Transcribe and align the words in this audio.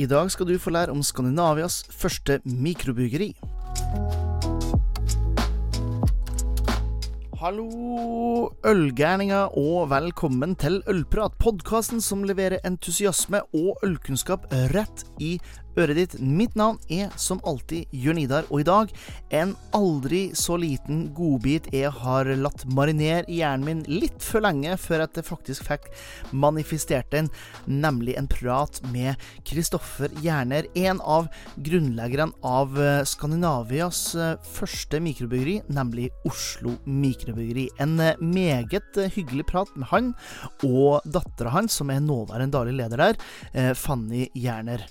I 0.00 0.06
dag 0.08 0.30
skal 0.32 0.48
du 0.48 0.54
få 0.56 0.70
lære 0.72 0.88
om 0.88 1.02
Skandinavias 1.04 1.82
første 1.92 2.38
mikrobryggeri. 2.48 3.34
Hallo, 7.42 8.48
ølgærninger, 8.64 9.52
og 9.58 9.90
velkommen 9.90 10.54
til 10.56 10.78
Ølprat, 10.88 11.36
podkasten 11.42 12.00
som 12.00 12.24
leverer 12.24 12.62
entusiasme 12.64 13.42
og 13.52 13.84
ølkunnskap 13.84 14.46
rett 14.72 15.04
i 15.20 15.34
øret 15.76 15.98
ditt. 15.98 16.18
Mitt 16.20 16.56
navn 16.58 16.78
er 16.92 17.12
som 17.20 17.40
alltid 17.48 17.90
Jørn 17.92 18.20
Idar, 18.22 18.46
og 18.50 18.62
i 18.62 18.66
dag 18.68 18.92
en 19.32 19.54
aldri 19.76 20.22
så 20.38 20.58
liten 20.60 21.06
godbit 21.16 21.70
jeg 21.72 21.90
har 22.02 22.28
latt 22.40 22.64
marinere 22.76 23.24
i 23.28 23.40
hjernen 23.40 23.66
min 23.66 23.82
litt 23.88 24.22
for 24.24 24.44
lenge 24.44 24.76
før 24.80 25.04
jeg 25.06 25.26
faktisk 25.26 25.66
fikk 25.68 25.88
manifestert 26.34 27.10
den, 27.12 27.30
nemlig 27.66 28.16
en 28.18 28.28
prat 28.30 28.80
med 28.92 29.20
Kristoffer 29.48 30.12
Gjerner, 30.22 30.68
en 30.78 31.00
av 31.00 31.28
grunnleggerne 31.56 32.32
av 32.46 32.76
eh, 32.80 33.02
Skandinavias 33.08 34.02
eh, 34.14 34.34
første 34.56 35.00
mikrobryggeri, 35.02 35.58
nemlig 35.72 36.08
Oslo 36.28 36.76
Mikrobryggeri. 36.86 37.68
En 37.82 37.98
eh, 38.00 38.20
meget 38.20 39.00
hyggelig 39.16 39.48
prat 39.50 39.72
med 39.76 39.90
han 39.92 40.12
og 40.66 41.04
dattera 41.04 41.54
hans, 41.56 41.78
som 41.80 41.92
er 41.92 42.02
nåværende 42.04 42.56
daglig 42.56 42.78
leder 42.80 43.02
der, 43.02 43.74
Fanny 43.78 44.26
Jerner. 44.38 44.84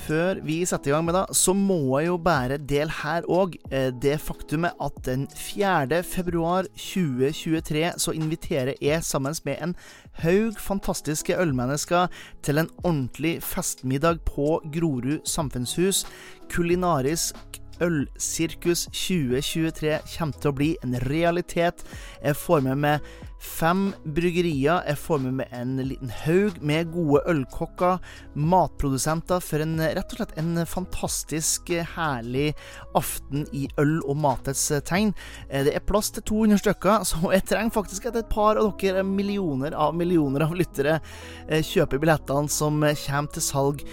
Før 0.00 0.38
vi 0.46 0.60
setter 0.66 0.90
i 0.90 0.94
gang 0.94 1.04
med 1.06 1.14
det, 1.16 1.36
så 1.36 1.52
må 1.56 1.98
jeg 2.00 2.08
jo 2.08 2.16
bare 2.24 2.56
dele 2.70 2.94
her 3.02 3.26
òg 3.30 3.56
eh, 3.70 3.90
det 3.92 4.16
faktumet 4.22 4.78
at 4.80 4.96
den 5.06 5.26
4. 5.36 6.00
februar 6.06 6.68
2023 6.72 7.84
så 8.00 8.14
inviterer 8.16 8.80
jeg 8.80 9.04
sammen 9.04 9.36
med 9.44 9.60
en 9.60 9.74
haug 10.22 10.58
fantastiske 10.60 11.36
ølmennesker 11.36 12.08
til 12.42 12.62
en 12.62 12.70
ordentlig 12.82 13.36
festmiddag 13.44 14.22
på 14.28 14.60
Grorud 14.72 15.20
samfunnshus. 15.28 16.06
Kulinarisk 16.50 17.36
Ølsirkus 17.80 18.86
2023 18.92 19.98
kommer 20.16 20.36
til 20.36 20.50
å 20.50 20.56
bli 20.56 20.70
en 20.84 20.96
realitet. 21.08 21.84
Jeg 22.20 22.36
får 22.36 22.64
med 22.66 22.80
meg 22.82 23.12
fem 23.40 23.90
bryggerier. 24.04 24.82
er 24.86 24.98
formet 25.00 25.34
med 25.34 25.48
en 25.56 25.76
liten 25.80 26.12
haug 26.24 26.60
med 26.62 26.92
gode 26.92 27.22
ølkokker, 27.30 27.98
matprodusenter, 28.34 29.40
for 29.40 29.64
en, 29.64 29.78
rett 29.80 30.12
og 30.12 30.20
slett 30.20 30.36
en 30.40 30.60
fantastisk 30.68 31.72
herlig 31.96 32.52
aften 32.94 33.46
i 33.56 33.66
øl 33.80 33.98
og 34.04 34.20
matets 34.20 34.66
tegn. 34.84 35.14
Eh, 35.48 35.64
det 35.64 35.74
er 35.74 35.86
plass 35.88 36.12
til 36.12 36.22
200 36.22 36.60
stykker, 36.64 37.04
så 37.10 37.32
jeg 37.32 37.46
trenger 37.48 37.76
faktisk 37.80 38.10
at 38.10 38.20
et 38.20 38.30
par 38.30 38.60
av 38.60 38.74
dere 38.80 39.04
millioner 39.06 39.74
av 39.76 39.96
millioner 39.96 40.44
av 40.44 40.54
lyttere 40.56 41.00
eh, 41.48 41.64
kjøper 41.64 42.00
billettene 42.00 42.50
som 42.52 42.80
kommer 42.80 43.32
til 43.34 43.44
salg 43.44 43.84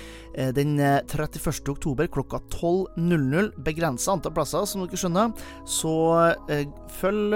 den 0.55 0.77
31. 0.79 1.47
Eh, 1.67 1.71
oktober 1.71 2.07
klokka 2.07 2.39
12.00. 2.53 3.51
Begrensa 3.65 4.13
antall 4.13 4.35
plasser, 4.37 4.65
som 4.69 4.85
dere 4.85 4.99
skjønner. 4.99 5.33
Så 5.67 5.93
eh, 6.51 6.65
følg 6.99 7.35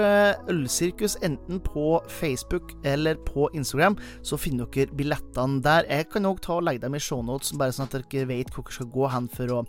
Ølsirkus 0.52 1.18
enten 1.24 1.60
på 1.62 2.00
Facebook 2.20 2.72
eller 2.88 3.18
på 3.26 3.48
Instagram, 3.56 3.98
så 4.22 4.38
finner 4.40 4.70
dere 4.72 4.94
billettene 4.96 5.62
der. 5.64 5.86
Jeg 5.90 6.08
kan 6.12 6.28
òg 6.28 6.40
legge 6.62 6.84
dem 6.84 6.96
i 6.96 7.02
shownotes, 7.02 7.52
bare 7.58 7.74
sånn 7.74 7.88
at 7.88 7.96
dere 7.98 8.28
vet 8.30 8.52
hvor 8.52 8.66
dere 8.66 8.78
skal 8.78 8.90
gå 8.92 9.08
hen 9.12 9.28
for 9.32 9.56
å 9.56 9.60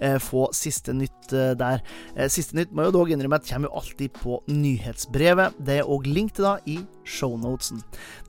eh, 0.00 0.18
få 0.22 0.46
siste 0.56 0.94
nytt 0.96 1.32
eh, 1.34 1.54
der. 1.58 1.82
Eh, 2.14 2.30
siste 2.32 2.58
nytt 2.58 2.74
må 2.74 2.88
jo 2.88 2.94
dog 2.98 3.12
innrømme 3.14 3.40
at 3.40 3.48
kommer 3.48 3.70
jo 3.70 3.80
alltid 3.80 4.14
på 4.20 4.40
nyhetsbrevet. 4.50 5.58
Det 5.64 5.80
er 5.80 5.90
òg 5.90 6.08
link 6.10 6.34
til 6.36 6.48
da 6.48 6.56
i 6.70 6.80
shownotesen. 7.04 7.82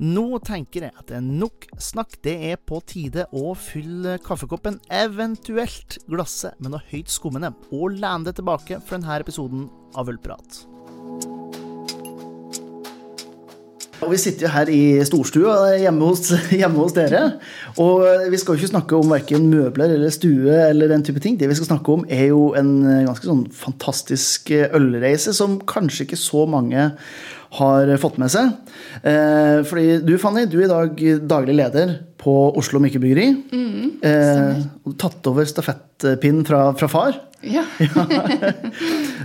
Nå 0.03 0.39
tenker 0.45 0.87
jeg 0.87 0.95
at 0.95 1.09
det 1.09 1.19
er 1.19 1.25
nok 1.25 1.67
snakk. 1.81 2.19
Det 2.25 2.35
er 2.51 2.61
på 2.61 2.81
tide 2.87 3.27
å 3.35 3.55
fylle 3.57 4.19
kaffekoppen, 4.25 4.79
eventuelt 4.93 5.99
glasset 6.11 6.59
med 6.59 6.75
noe 6.75 6.85
høyt 6.91 7.11
skummende, 7.11 7.55
og 7.71 7.97
lene 7.97 8.27
det 8.27 8.37
tilbake 8.39 8.81
for 8.83 8.97
denne 8.97 9.19
episoden 9.23 9.67
av 9.95 10.11
Ølprat. 10.11 10.65
Og 14.03 14.11
Vi 14.11 14.19
sitter 14.21 14.45
jo 14.45 14.51
her 14.53 14.69
i 14.69 14.81
storstua 15.07 15.53
hjemme 15.81 16.09
hos, 16.09 16.29
hjemme 16.59 16.77
hos, 16.83 16.93
dere. 16.95 17.23
Og 17.81 18.03
vi 18.31 18.39
skal 18.39 18.53
jo 18.53 18.61
ikke 18.61 18.73
snakke 18.73 18.99
om 18.99 19.13
verken 19.13 19.47
møbler 19.49 19.95
eller 19.95 20.13
stue 20.13 20.53
eller 20.67 20.91
den 20.91 21.05
type 21.05 21.21
ting. 21.23 21.39
Det 21.39 21.49
vi 21.49 21.57
skal 21.57 21.71
snakke 21.71 21.95
om, 21.95 22.03
er 22.05 22.27
jo 22.29 22.51
en 22.59 22.73
ganske 23.07 23.25
sånn 23.25 23.45
fantastisk 23.55 24.51
ølreise 24.75 25.33
som 25.35 25.57
kanskje 25.65 26.05
ikke 26.05 26.21
så 26.21 26.45
mange 26.49 26.91
har 27.59 27.91
fått 28.01 28.17
med 28.21 28.31
seg. 28.33 28.51
Eh, 29.01 29.61
fordi 29.67 29.99
du, 30.05 30.15
Fanny, 30.21 30.45
du 30.49 30.59
er 30.61 30.67
i 30.67 30.71
dag 30.71 31.05
daglig 31.29 31.57
leder 31.57 31.95
på 32.21 32.33
Oslo 32.57 32.81
Mikrobryggeri. 32.81 33.27
Mm, 33.51 33.91
eh, 34.05 34.63
og 34.87 34.97
tatt 35.01 35.27
over 35.29 35.47
stafettpinnen 35.49 36.45
fra, 36.47 36.67
fra 36.79 36.89
far. 36.91 37.19
Ja. 37.45 37.65
ja. 37.79 37.93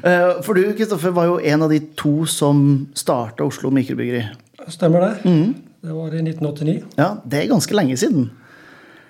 Eh, 0.01 0.43
for 0.45 0.57
du, 0.57 0.67
Kristoffer, 0.77 1.15
var 1.17 1.31
jo 1.31 1.39
en 1.41 1.65
av 1.65 1.73
de 1.73 1.81
to 1.99 2.27
som 2.29 2.87
starta 2.97 3.47
Oslo 3.47 3.73
Mikrobryggeri. 3.75 4.27
Stemmer 4.69 5.07
det. 5.07 5.15
Mm. 5.25 5.55
Det 5.81 5.97
var 5.97 6.15
i 6.15 6.21
1989. 6.21 6.83
Ja, 6.97 7.15
Det 7.25 7.39
er 7.41 7.51
ganske 7.55 7.75
lenge 7.75 7.97
siden. 7.97 8.31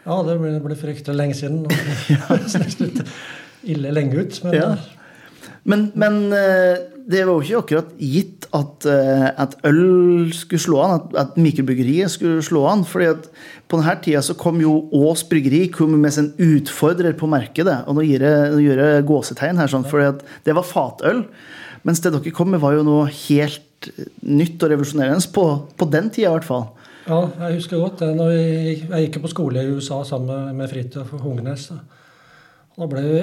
Ja, 0.07 0.23
det 0.27 0.39
ble, 0.41 0.55
ble 0.63 0.77
fryktelig 0.79 1.17
lenge 1.19 1.37
siden. 1.37 1.65
Og 1.67 3.03
ille 3.75 3.93
lenge 3.95 4.23
ut. 4.23 4.39
Men, 4.45 4.55
ja. 4.55 4.71
men, 5.65 5.91
men, 5.99 6.21
eh, 6.33 6.85
det 7.11 7.23
var 7.27 7.33
jo 7.35 7.43
ikke 7.43 7.61
akkurat 7.61 7.95
gitt 7.99 8.47
at, 8.57 8.87
eh, 8.89 9.29
at 9.43 9.57
øl 9.67 10.31
skulle 10.35 10.63
slå 10.63 10.81
an, 10.85 10.97
at, 10.99 11.15
at 11.23 11.39
mikrobryggeriet 11.41 12.13
skulle 12.13 12.43
slå 12.45 12.65
an. 12.71 12.85
fordi 12.85 13.11
at 13.11 13.29
på 13.71 13.79
denne 13.79 13.97
tida 14.03 14.23
så 14.23 14.35
kom 14.39 14.61
jo 14.63 14.89
Ås 14.97 15.25
bryggeri 15.31 15.69
kom 15.71 15.95
med 16.01 16.15
sin 16.15 16.33
utfordrer 16.39 17.15
på 17.19 17.29
markedet. 17.31 17.85
Og 17.87 17.99
nå 17.99 18.07
gir 18.07 18.25
jeg 18.25 19.07
gåsetegn 19.07 19.61
her, 19.63 19.71
sånn, 19.71 19.87
for 19.87 20.21
det 20.47 20.57
var 20.57 20.67
fatøl. 20.67 21.25
Mens 21.87 22.03
det 22.05 22.13
dere 22.15 22.35
kom 22.35 22.51
med, 22.53 22.63
var 22.63 22.77
jo 22.77 22.87
noe 22.87 23.07
helt 23.09 23.91
nytt 24.27 24.61
og 24.61 24.75
revolusjonerende 24.75 25.33
på, 25.33 25.47
på 25.79 25.89
den 25.91 26.11
tida 26.13 26.29
i 26.29 26.35
hvert 26.35 26.49
fall. 26.49 26.67
Ja, 27.07 27.23
jeg 27.47 27.63
husker 27.63 27.81
godt 27.81 28.03
det. 28.03 28.11
Når 28.19 28.35
jeg, 28.35 28.83
jeg 28.85 29.07
gikk 29.07 29.23
på 29.23 29.33
skole 29.33 29.63
i 29.65 29.73
USA 29.73 30.03
sammen 30.07 30.53
med 30.59 30.71
Fridtjof 30.71 31.15
Hungnes. 31.23 31.71
Da 31.73 32.00
ble 32.89 33.03
vi 33.05 33.21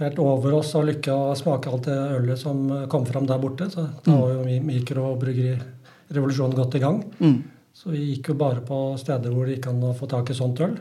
helt 0.00 0.18
over 0.20 0.58
oss 0.58 0.74
av 0.76 0.84
lykke 0.88 1.14
å 1.14 1.36
smake 1.38 1.70
alt 1.70 1.86
det 1.88 1.96
ølet 2.18 2.40
som 2.40 2.64
kom 2.92 3.06
fram 3.08 3.28
der 3.28 3.40
borte. 3.40 3.70
Så 3.72 3.86
da 4.04 4.18
var 4.18 4.34
jo 4.34 4.60
mikrobryggerirevolusjonen 4.68 6.58
godt 6.58 6.76
i 6.76 6.82
gang. 6.82 7.00
Mm. 7.22 7.38
Så 7.72 7.94
vi 7.94 8.02
gikk 8.10 8.32
jo 8.32 8.38
bare 8.42 8.60
på 8.66 8.82
steder 9.00 9.32
hvor 9.32 9.48
det 9.48 9.56
gikk 9.56 9.70
an 9.72 9.88
å 9.88 9.96
få 9.96 10.10
tak 10.10 10.30
i 10.30 10.36
sånt 10.36 10.60
øl. 10.64 10.76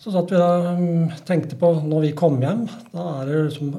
Så 0.00 0.12
satt 0.14 0.32
vi 0.32 0.40
da 0.40 0.74
mm, 0.78 1.08
tenkte 1.28 1.58
på 1.60 1.74
når 1.84 2.06
vi 2.08 2.12
kom 2.16 2.38
hjem, 2.40 2.64
da 2.94 3.06
er 3.20 3.28
det 3.28 3.40
liksom 3.50 3.74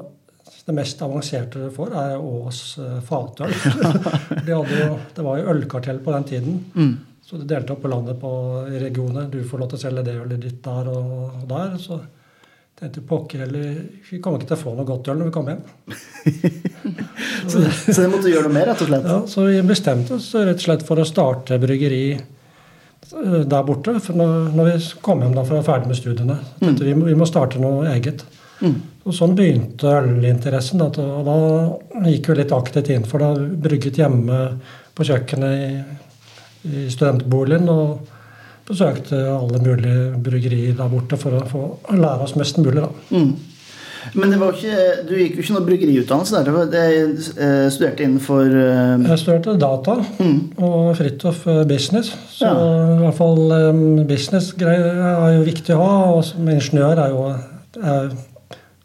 det 0.62 0.74
mest 0.76 1.00
avanserte 1.02 1.58
du 1.58 1.70
får, 1.74 1.94
er 1.98 2.20
Ås 2.22 2.60
uh, 2.78 3.00
fatøl. 3.02 3.50
de 4.46 4.52
jo, 4.52 4.62
det 5.16 5.24
var 5.26 5.40
jo 5.40 5.48
ølkartell 5.50 5.98
på 6.04 6.14
den 6.14 6.26
tiden. 6.28 6.60
Mm. 6.76 6.92
Så 7.26 7.40
de 7.40 7.48
delte 7.50 7.74
opp 7.74 7.82
på 7.82 7.90
landet 7.90 8.20
på 8.20 8.30
regioner. 8.70 9.26
Du 9.32 9.40
får 9.48 9.62
lov 9.62 9.72
til 9.72 9.80
å 9.80 9.82
selge 9.82 10.04
det 10.06 10.14
ølet 10.20 10.42
ditt 10.42 10.60
der 10.62 10.90
og 10.92 11.42
der. 11.50 11.74
Så 11.82 11.98
tenkte 12.82 13.02
pokker 13.06 13.44
heller 13.44 13.74
Vi 14.10 14.18
kommer 14.22 14.40
ikke 14.40 14.52
til 14.52 14.58
å 14.58 14.62
få 14.62 14.74
noe 14.76 14.88
godt 14.88 15.10
øl 15.12 15.20
når 15.20 15.30
vi 15.30 15.34
kommer 15.34 15.54
hjem. 15.54 15.64
så, 17.48 17.62
så 17.92 17.96
det 18.00 18.10
måtte 18.12 18.32
gjøre 18.32 18.48
noe 18.48 18.56
mer, 18.56 18.68
rett 18.72 18.84
og 18.84 18.90
slett? 18.90 19.08
Ja, 19.08 19.18
så 19.30 19.46
vi 19.48 19.64
bestemte 19.66 20.18
oss 20.18 20.30
rett 20.34 20.58
og 20.58 20.66
slett 20.66 20.86
for 20.86 21.02
å 21.02 21.08
starte 21.08 21.60
bryggeri 21.62 22.04
eh, 22.12 23.42
der 23.46 23.66
borte. 23.68 23.96
For 24.02 24.18
når, 24.18 24.52
når 24.56 24.70
vi 24.70 24.76
kom 25.04 25.22
hjem 25.22 25.36
da 25.36 25.44
for 25.46 25.56
å 25.56 25.60
være 25.60 25.68
ferdig 25.70 25.92
med 25.92 26.00
studiene. 26.00 26.38
Mm. 26.62 26.72
Vi, 26.80 26.94
må, 26.98 27.10
vi 27.10 27.18
må 27.22 27.28
starte 27.30 27.62
noe 27.62 27.86
eget. 27.94 28.24
Mm. 28.62 28.78
Og 29.02 29.16
Sånn 29.16 29.36
begynte 29.38 29.96
ølinteressen. 29.98 30.82
Og 30.82 31.28
da 31.28 31.36
gikk 32.08 32.32
vi 32.32 32.40
litt 32.40 32.56
aktivt 32.56 32.90
inn 32.94 33.06
for 33.08 33.22
det. 33.22 33.50
Brygget 33.62 34.02
hjemme 34.02 34.42
på 34.96 35.06
kjøkkenet 35.06 35.62
i, 35.62 35.70
i 36.70 36.88
studentboligen. 36.92 37.70
Og 37.72 38.21
besøkte 38.68 39.22
alle 39.32 39.62
mulige 39.62 40.10
bryggerier 40.22 40.76
der 40.78 40.92
borte 40.92 41.18
for 41.20 41.38
å 41.38 41.46
få 41.48 41.64
lære 41.96 42.28
oss 42.28 42.36
mest 42.38 42.60
mulig. 42.62 42.84
Mm. 43.10 43.32
Men 44.18 44.32
ikke, 44.34 44.78
du 45.06 45.12
gikk 45.14 45.36
jo 45.38 45.44
ikke 45.44 45.54
noe 45.54 45.66
bryggeriutdannelse 45.68 46.40
der? 46.40 46.48
Du 46.48 46.56
eh, 46.74 47.68
studerte 47.70 48.02
innenfor 48.02 48.42
uh... 48.50 48.96
Jeg 48.98 49.20
studerte 49.22 49.54
data 49.62 49.94
mm. 50.18 50.36
og 50.58 50.90
Fridtjof 50.98 51.46
eh, 51.46 51.62
business. 51.70 52.10
Så 52.34 52.50
ja. 52.50 52.66
i 52.96 52.98
hvert 53.04 53.18
fall 53.20 54.04
business-greier 54.10 55.02
er 55.06 55.36
jo 55.36 55.46
viktig 55.46 55.76
å 55.76 55.80
ha. 55.84 55.96
Og 56.16 56.26
som 56.32 56.50
ingeniør 56.50 57.06
er 57.06 57.14
jo 57.14 57.24
er 57.78 58.12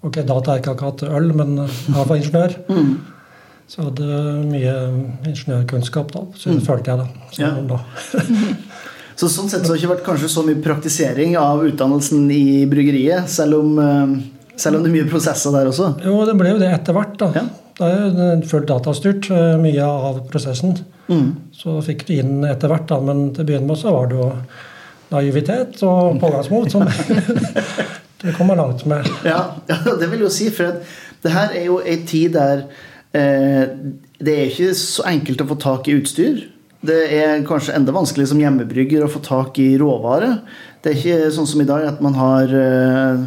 Ok, 0.06 0.22
data 0.22 0.54
er 0.54 0.62
ikke 0.62 0.76
akkurat 0.76 1.02
øl, 1.10 1.32
men 1.36 1.56
jeg 1.66 1.94
fall 1.98 2.20
ingeniør. 2.22 2.58
Mm. 2.78 2.98
Så 3.68 3.82
jeg 3.82 3.88
hadde 3.90 4.18
mye 4.48 4.74
ingeniørkunnskap, 5.28 6.14
da. 6.14 6.22
Så 6.40 6.54
det 6.54 6.62
mm. 6.62 6.68
følte 6.70 6.94
jeg, 6.94 7.02
da. 7.02 7.26
Så, 7.34 7.42
ja. 7.42 7.50
da. 7.68 7.80
så 9.18 9.30
sånn 9.32 9.50
sett 9.50 9.66
så 9.66 9.74
har 9.74 9.78
det 9.78 9.82
ikke 9.82 9.94
vært 9.96 10.06
kanskje 10.06 10.30
så 10.30 10.44
mye 10.46 10.62
praktisering 10.62 11.38
av 11.42 11.64
utdannelsen 11.66 12.28
i 12.30 12.66
bryggeriet, 12.70 13.30
selv 13.34 13.58
om, 13.64 13.80
eh, 13.82 14.54
selv 14.56 14.78
om 14.78 14.84
det 14.84 14.92
er 14.92 14.98
mye 15.00 15.10
prosesser 15.10 15.56
der 15.56 15.70
også? 15.72 15.96
Jo, 16.06 16.20
det 16.28 16.36
ble 16.38 16.52
jo 16.54 16.60
det 16.62 16.70
etter 16.70 16.94
hvert, 16.94 17.18
da. 17.18 17.32
Ja. 17.34 17.48
Det 17.78 17.88
er 17.88 18.06
jo 18.06 18.48
fullt 18.50 18.70
datastyrt, 18.70 19.30
eh, 19.34 19.58
mye 19.62 19.84
av 19.86 20.22
prosessen. 20.30 20.78
Mm. 21.10 21.36
Så 21.54 21.82
fikk 21.86 22.06
du 22.06 22.14
inn 22.14 22.46
etter 22.46 22.70
hvert, 22.70 22.88
da, 22.90 23.00
men 23.00 23.34
til 23.34 23.44
å 23.44 23.48
begynne 23.48 23.68
med 23.68 23.78
så 23.78 23.94
var 23.94 24.08
det 24.12 24.18
jo 24.18 24.32
naivitet 25.12 25.82
og 25.88 26.20
pågangsmot 26.22 26.72
som 26.72 26.86
det 28.22 28.36
kommer 28.38 28.60
langt 28.60 28.86
med. 28.86 29.08
Ja, 29.26 29.56
ja, 29.70 29.78
det 30.00 30.10
vil 30.12 30.26
jo 30.26 30.30
si. 30.34 30.50
For 30.54 30.82
det 31.24 31.34
her 31.34 31.56
er 31.56 31.66
jo 31.70 31.80
ei 31.82 32.02
tid 32.06 32.36
der 32.38 32.66
eh, 33.18 33.66
det 34.18 34.34
er 34.34 34.52
ikke 34.52 34.74
så 34.78 35.06
enkelt 35.10 35.42
å 35.42 35.50
få 35.54 35.60
tak 35.62 35.90
i 35.90 35.98
utstyr. 35.98 36.42
Det 36.86 36.98
er 37.18 37.46
kanskje 37.48 37.74
enda 37.74 37.94
vanskelig 37.96 38.28
som 38.30 38.42
hjemmebrygger 38.42 39.06
å 39.06 39.10
få 39.10 39.22
tak 39.26 39.58
i 39.62 39.72
råvare. 39.82 40.38
Det 40.84 40.92
er 40.92 41.00
ikke 41.00 41.32
sånn 41.34 41.50
som 41.50 41.64
i 41.64 41.68
dag 41.68 41.88
at 41.90 42.04
man 42.06 42.18
har 42.18 42.54
eh, 42.54 43.24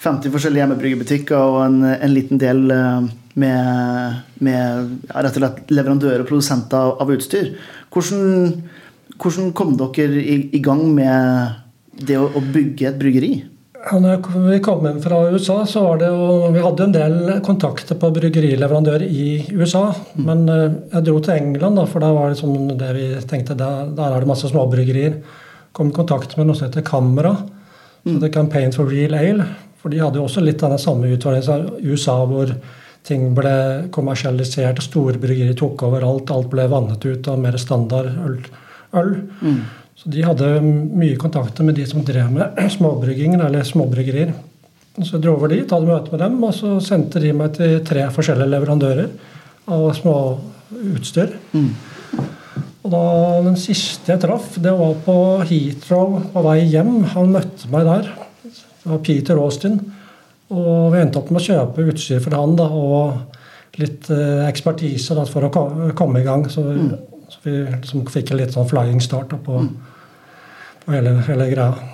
50 0.00 0.32
forskjellige 0.32 0.62
hjemmebryggerbutikker 0.64 1.36
og 1.36 1.60
en, 1.66 1.82
en 1.92 2.14
liten 2.14 2.40
del 2.40 2.64
eh, 2.72 3.08
med, 3.36 4.22
med 4.40 5.10
rett 5.12 5.36
og 5.36 5.42
slett 5.42 5.74
leverandører 5.76 6.24
og 6.24 6.30
produsenter 6.30 6.96
av 7.02 7.12
utstyr. 7.12 7.52
Hvordan, 7.92 8.62
hvordan 9.20 9.52
kom 9.56 9.76
dere 9.80 10.22
i, 10.22 10.38
i, 10.56 10.62
gang 10.64 10.86
med 10.96 12.00
det 12.00 12.16
å, 12.20 12.30
å 12.32 12.40
bygge 12.40 12.88
et 12.90 12.98
bryggeri? 13.00 13.34
Når 13.86 14.48
vi 14.48 14.58
kom 14.64 14.82
hjem 14.82 14.98
fra 15.02 15.20
USA, 15.30 15.60
så 15.66 15.84
var 15.84 16.00
det 16.00 16.08
jo 16.10 16.48
Vi 16.50 16.62
hadde 16.62 16.86
en 16.88 16.94
del 16.94 17.18
kontakter 17.46 17.98
på 18.00 18.10
bryggerileverandører 18.16 19.04
i 19.06 19.26
USA. 19.54 19.92
Men 20.18 20.48
eh, 20.50 20.72
jeg 20.92 21.06
dro 21.06 21.20
til 21.22 21.36
England, 21.36 21.78
da, 21.78 21.84
for 21.86 22.02
da 22.02 22.10
var 22.16 22.32
det 22.32 22.40
sånn 22.40 22.72
det 22.78 22.88
vi 22.96 23.06
tenkte 23.30 23.54
der, 23.58 23.92
der 23.94 24.16
er 24.16 24.24
det 24.24 24.30
masse 24.30 24.50
småbryggerier. 24.50 25.20
Kom 25.76 25.92
i 25.92 25.94
kontakt 25.94 26.34
med 26.36 26.48
noe 26.48 26.58
som 26.58 26.66
heter 26.66 26.82
Camera. 26.86 27.36
Mm. 28.06 28.18
er 28.22 28.34
Campaign 28.34 28.74
for 28.74 28.90
Real 28.90 29.14
Ale. 29.18 29.46
For 29.78 29.94
de 29.94 30.02
hadde 30.02 30.18
jo 30.18 30.26
også 30.26 30.42
litt 30.42 30.62
av 30.66 30.74
den 30.74 30.82
samme 30.82 31.12
utfordringen 31.14 31.78
i 31.78 31.94
USA, 31.94 32.18
hvor 32.26 32.50
ting 33.06 33.28
ble 33.38 33.56
kommersialisert, 33.94 34.82
store 34.82 35.20
bryggerier 35.22 35.54
tok 35.58 35.86
over 35.86 36.02
alt, 36.02 36.30
alt 36.34 36.50
ble 36.50 36.66
vannet 36.70 37.06
ut 37.06 37.28
av 37.30 37.38
mer 37.38 37.58
standard 37.62 38.10
øl. 38.26 38.40
øl. 38.98 39.12
Mm. 39.42 39.60
Så 39.96 40.12
de 40.12 40.24
hadde 40.24 40.50
mye 40.62 41.16
kontakter 41.20 41.64
med 41.64 41.78
de 41.78 41.86
som 41.88 42.04
drev 42.04 42.28
med 42.32 42.60
småbryggingen, 42.76 43.40
eller 43.40 43.66
småbryggerier. 43.66 44.34
Så 44.96 45.16
jeg 45.16 45.26
dro 45.26 45.34
over 45.36 45.52
dit, 45.52 45.68
hadde 45.68 45.88
møte 45.88 46.12
med 46.12 46.22
dem, 46.24 46.38
og 46.44 46.54
så 46.56 46.76
sendte 46.84 47.20
de 47.20 47.32
meg 47.36 47.56
til 47.56 47.80
tre 47.84 48.06
forskjellige 48.12 48.52
leverandører 48.54 49.10
av 49.72 49.90
småutstyr. 49.98 51.34
Mm. 51.52 51.70
Og 52.86 52.92
da 52.92 53.02
Den 53.44 53.58
siste 53.58 54.12
jeg 54.12 54.22
traff, 54.22 54.54
det 54.62 54.72
var 54.72 54.94
på 55.04 55.16
Heathrow 55.48 56.20
på 56.32 56.42
vei 56.46 56.60
hjem. 56.70 57.00
Han 57.16 57.34
møtte 57.34 57.68
meg 57.72 57.88
der. 57.88 58.12
Det 58.46 58.92
var 58.92 59.02
Peter 59.04 59.40
Austin. 59.42 59.80
Og 60.54 60.92
vi 60.94 61.00
endte 61.02 61.18
opp 61.18 61.32
med 61.34 61.42
å 61.42 61.46
kjøpe 61.48 61.88
utstyr 61.90 62.22
for 62.22 62.36
han 62.38 62.54
da, 62.58 62.68
og 62.70 63.80
litt 63.80 64.06
eh, 64.14 64.44
ekspertise 64.46 65.16
da, 65.18 65.24
for 65.28 65.48
å 65.48 65.50
komme 65.98 66.22
i 66.22 66.26
gang. 66.26 66.46
Så, 66.52 66.62
mm. 66.62 66.92
Så 67.28 67.42
vi 67.42 67.58
liksom 67.64 68.06
fikk 68.12 68.32
en 68.32 68.40
litt 68.40 68.54
sånn 68.54 68.68
flying 68.70 69.02
start 69.04 69.32
da, 69.34 69.38
på, 69.42 69.60
på 70.84 70.94
hele, 70.94 71.16
hele, 71.26 71.46
greia. 71.50 71.92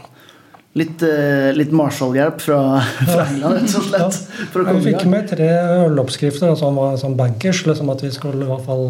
Litt, 0.78 1.04
uh, 1.04 1.50
litt 1.52 1.72
Marshall-hjelp 1.76 2.40
fra, 2.40 2.60
fra, 3.02 3.26
England, 3.26 3.58
rett 3.58 3.76
og 3.76 3.86
slett? 3.90 4.20
Ja, 4.56 4.64
vi 4.72 4.86
fikk 4.86 5.04
med 5.12 5.28
tre 5.28 5.50
øloppskrifter 5.82 6.54
som 6.56 6.80
var 6.80 6.96
sånn 7.00 7.18
bankers. 7.18 7.64
Liksom 7.68 7.92
at 7.92 8.04
vi 8.04 8.12
skulle 8.14 8.46
i 8.46 8.48
hvert 8.48 8.64
fall 8.68 8.86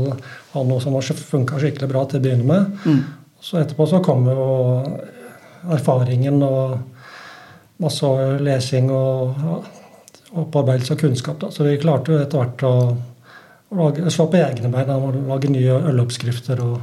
ha 0.54 0.64
noe 0.68 0.82
som 0.84 0.98
funka 1.02 1.58
skikkelig 1.62 1.90
bra 1.90 2.06
til 2.06 2.22
å 2.22 2.26
begynne 2.26 2.46
med. 2.46 2.86
Mm. 2.86 3.02
Så 3.42 3.58
etterpå 3.58 3.88
så 3.90 4.02
kom 4.04 4.28
jo 4.30 4.48
erfaringen 5.74 6.38
og 6.46 6.78
masse 7.82 8.06
lesing 8.46 8.90
og 8.94 9.70
og 10.32 10.46
opparbeidelse 10.46 10.94
av 10.94 11.00
kunnskap. 11.00 11.40
Da. 11.40 11.50
Så 11.50 11.64
vi 11.66 11.78
klarte 11.80 12.14
jo 12.14 12.20
etter 12.22 12.40
hvert 12.40 12.64
å 12.64 12.74
lage, 13.78 14.10
slå 14.12 14.28
på 14.32 14.40
egne 14.40 14.70
bein 14.72 14.90
og 14.94 15.20
lage 15.28 15.50
nye 15.52 15.78
øloppskrifter. 15.92 16.60
og 16.60 16.80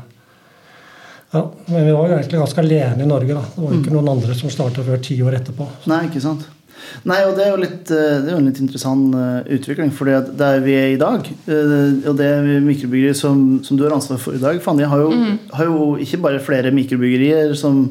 ja, 1.32 1.44
Men 1.68 1.86
vi 1.86 1.92
var 1.92 2.08
jo 2.08 2.16
egentlig 2.16 2.40
ganske 2.40 2.64
alene 2.64 3.04
i 3.04 3.10
Norge. 3.10 3.34
da. 3.34 3.44
Det 3.56 3.64
var 3.64 3.74
jo 3.74 3.82
ikke 3.82 3.92
mm. 3.92 3.98
noen 3.98 4.14
andre 4.16 4.38
som 4.38 4.54
starta 4.54 4.86
før 4.86 5.04
ti 5.04 5.20
år 5.22 5.40
etterpå. 5.42 5.68
Så. 5.84 5.92
Nei, 5.92 6.06
ikke 6.10 6.24
sant. 6.24 6.48
Nei, 7.06 7.20
og 7.28 7.36
det 7.36 7.44
er 7.44 7.50
jo 7.52 7.60
litt, 7.60 7.92
eh, 7.92 8.22
det 8.24 8.30
er 8.30 8.34
jo 8.34 8.40
en 8.40 8.48
litt 8.48 8.62
interessant 8.64 9.18
eh, 9.20 9.50
utvikling. 9.58 9.92
For 9.94 10.10
der 10.40 10.62
vi 10.64 10.78
er 10.80 10.94
i 10.94 11.02
dag, 11.02 11.28
eh, 11.28 12.08
og 12.10 12.16
det 12.18 12.30
mikrobryggeriet 12.66 13.20
som, 13.20 13.60
som, 13.66 13.78
du 13.78 13.84
har 13.86 13.98
ansvar 13.98 14.22
for 14.22 14.38
i 14.38 14.42
dag, 14.42 14.62
Fanny, 14.64 14.88
har 14.88 15.04
jo, 15.04 15.12
mm. 15.12 15.36
har 15.58 15.70
jo 15.70 15.92
ikke 16.02 16.22
bare 16.24 16.42
flere 16.44 16.74
mikrobryggerier 16.76 17.54
som 17.60 17.84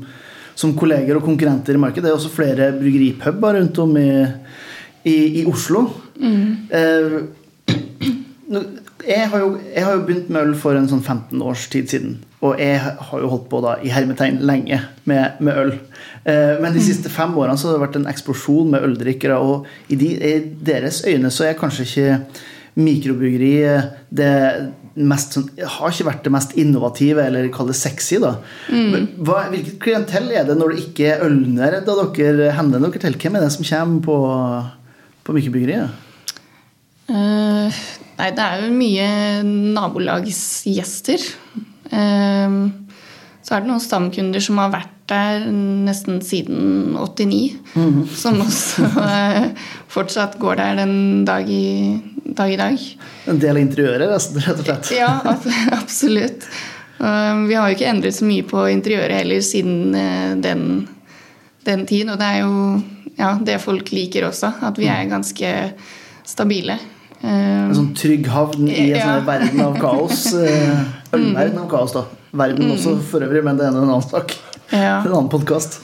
som 0.59 0.75
kolleger 0.79 1.19
og 1.19 1.27
konkurrenter 1.27 1.77
i 1.77 1.81
markedet. 1.81 2.09
Det 2.09 2.11
er 2.11 2.19
også 2.19 2.35
flere 2.35 2.73
bryggeripuber 2.75 3.61
rundt 3.61 3.79
om 3.79 3.95
i, 4.01 4.11
i, 5.07 5.17
i 5.43 5.45
Oslo. 5.47 5.85
Mm. 6.19 6.49
Eh, 6.75 7.19
jeg, 9.09 9.29
har 9.33 9.43
jo, 9.43 9.53
jeg, 9.65 9.85
har 9.85 9.97
jo, 9.97 10.05
begynt 10.07 10.33
med 10.33 10.47
øl 10.47 10.57
for 10.59 10.79
en 10.79 10.89
sånn 10.91 11.05
15 11.05 11.45
års 11.45 11.67
tid 11.73 11.89
siden. 11.91 12.19
Og 12.45 12.61
jeg 12.61 12.79
har 12.79 13.23
jo 13.23 13.31
holdt 13.33 13.49
på 13.51 13.63
da 13.65 13.79
i 13.83 13.91
hermetegn 13.91 14.43
lenge 14.47 14.83
med, 15.11 15.41
med 15.43 15.63
øl. 15.63 15.73
Eh, 16.23 16.59
men 16.61 16.71
de 16.75 16.83
mm. 16.83 16.87
siste 16.87 17.11
fem 17.13 17.35
årene 17.35 17.59
så 17.59 17.71
har 17.71 17.79
det 17.79 17.87
vært 17.87 17.99
en 17.99 18.11
eksplosjon 18.11 18.75
med 18.75 18.85
øldrikkere. 18.87 19.41
Og 19.41 19.67
i, 19.89 19.99
de, 19.99 20.13
i 20.15 20.35
deres 20.69 21.03
øyne 21.09 21.33
så 21.35 21.49
er 21.49 21.59
kanskje 21.59 21.89
ikke 21.89 22.19
mikrobryggeri 22.79 23.55
det, 24.15 24.35
mest, 24.99 25.37
sånn, 25.37 25.47
har 25.59 25.93
ikke 25.93 26.09
vært 26.09 26.27
det 26.27 26.33
mest 26.35 26.55
innovative, 26.59 27.25
eller 27.27 27.49
kall 27.55 27.71
det 27.71 27.79
sexy. 27.79 28.19
da. 28.23 28.37
Mm. 28.71 29.23
Hva, 29.27 29.47
hvilket 29.53 29.79
klientell 29.83 30.29
er 30.33 30.47
det 30.49 30.59
når 30.59 30.75
det 30.75 30.85
ikke 30.87 31.15
er 31.17 31.81
da 31.87 31.97
dere 32.03 32.53
hender 32.59 32.83
dere 32.83 33.03
til? 33.03 33.19
Hvem 33.19 33.39
er 33.39 33.47
det 33.47 33.55
som 33.55 33.67
kommer 33.67 34.05
på, 34.05 34.19
på 35.27 35.39
mikrobryggeriet? 35.39 36.05
Uh, 37.09 37.73
nei, 38.19 38.29
det 38.37 38.45
er 38.45 38.63
jo 38.67 38.75
mye 38.77 39.09
nabolagsgjester. 39.77 41.25
Uh, 41.89 42.69
så 43.41 43.57
er 43.57 43.65
det 43.65 43.71
noen 43.71 43.81
stamkunder 43.81 44.45
som 44.45 44.61
har 44.61 44.75
vært 44.75 44.95
der 45.09 45.47
nesten 45.49 46.19
siden 46.21 46.93
89. 47.01 47.39
Mm. 47.73 48.03
Som 48.13 48.43
også 48.45 48.91
uh, 48.93 49.47
fortsatt 49.89 50.37
går 50.41 50.61
der 50.61 50.83
den 50.83 51.25
dag 51.29 51.49
i 51.49 51.97
dag 52.29 52.53
i 52.53 52.59
dag. 52.61 52.83
En 53.33 53.41
del 53.41 53.57
av 53.57 53.63
interiøret, 53.63 54.13
rett 54.45 54.61
og 54.61 54.67
slett? 54.67 54.93
ja, 54.99 55.15
absolutt. 55.79 56.45
Vi 56.99 57.55
har 57.55 57.71
jo 57.71 57.77
ikke 57.77 57.87
endret 57.87 58.17
så 58.17 58.27
mye 58.27 58.43
på 58.43 58.65
interiøret 58.73 59.21
heller 59.21 59.43
siden 59.47 59.95
den, 60.43 60.63
den 61.65 61.85
tid. 61.87 62.11
Og 62.11 62.19
det 62.19 62.27
er 62.27 62.41
jo 62.43 62.55
ja, 63.19 63.33
det 63.39 63.61
folk 63.63 63.93
liker 63.95 64.27
også, 64.29 64.51
at 64.67 64.81
vi 64.83 64.91
er 64.91 65.09
ganske 65.11 65.53
stabile. 66.29 66.77
En 67.23 67.75
sånn 67.75 67.95
trygg 67.99 68.29
havn 68.31 68.69
i 68.69 68.77
en 68.89 68.93
ja. 68.93 69.07
sånn 69.07 69.25
verden 69.29 69.65
av 69.65 69.81
kaos. 69.83 70.27
Eh, 70.39 71.17
ølverden 71.17 71.63
av 71.63 71.71
kaos, 71.71 71.95
da. 71.97 72.05
Verden 72.37 72.69
mm. 72.69 72.75
også 72.75 72.99
for 73.09 73.25
øvrig, 73.25 73.41
men 73.47 73.57
det 73.57 73.65
er 73.65 73.73
en 73.73 73.81
annen 73.87 74.05
sak. 74.05 74.37
Ja. 74.71 74.99
En 75.07 75.15
annen 75.15 75.33
podkast. 75.33 75.81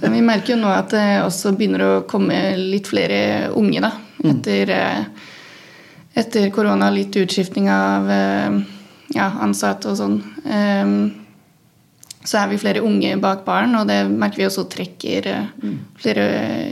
vi 0.00 0.24
merker 0.24 0.54
jo 0.54 0.62
nå 0.62 0.72
at 0.72 0.94
det 0.94 1.04
også 1.26 1.52
begynner 1.58 1.84
å 1.84 1.92
komme 2.08 2.40
litt 2.56 2.88
flere 2.90 3.52
unge, 3.58 3.84
da. 3.84 3.92
Mm. 4.22 4.32
Etter 4.32 4.72
mm 4.72 5.28
etter 6.14 6.50
korona 6.50 6.90
litt 6.90 7.16
utskiftning 7.16 7.70
av 7.72 8.10
eh, 8.10 8.60
ja, 9.16 9.28
ansatte 9.40 9.92
og 9.92 9.98
sånn. 9.98 10.18
Um, 10.44 10.96
så 12.22 12.38
er 12.38 12.52
vi 12.52 12.60
flere 12.60 12.84
unge 12.86 13.16
bak 13.22 13.42
baren, 13.46 13.74
og 13.80 13.88
det 13.88 14.04
merker 14.10 14.42
vi 14.42 14.48
også 14.48 14.68
trekker 14.70 15.30
eh, 15.32 15.70
flere 16.02 16.26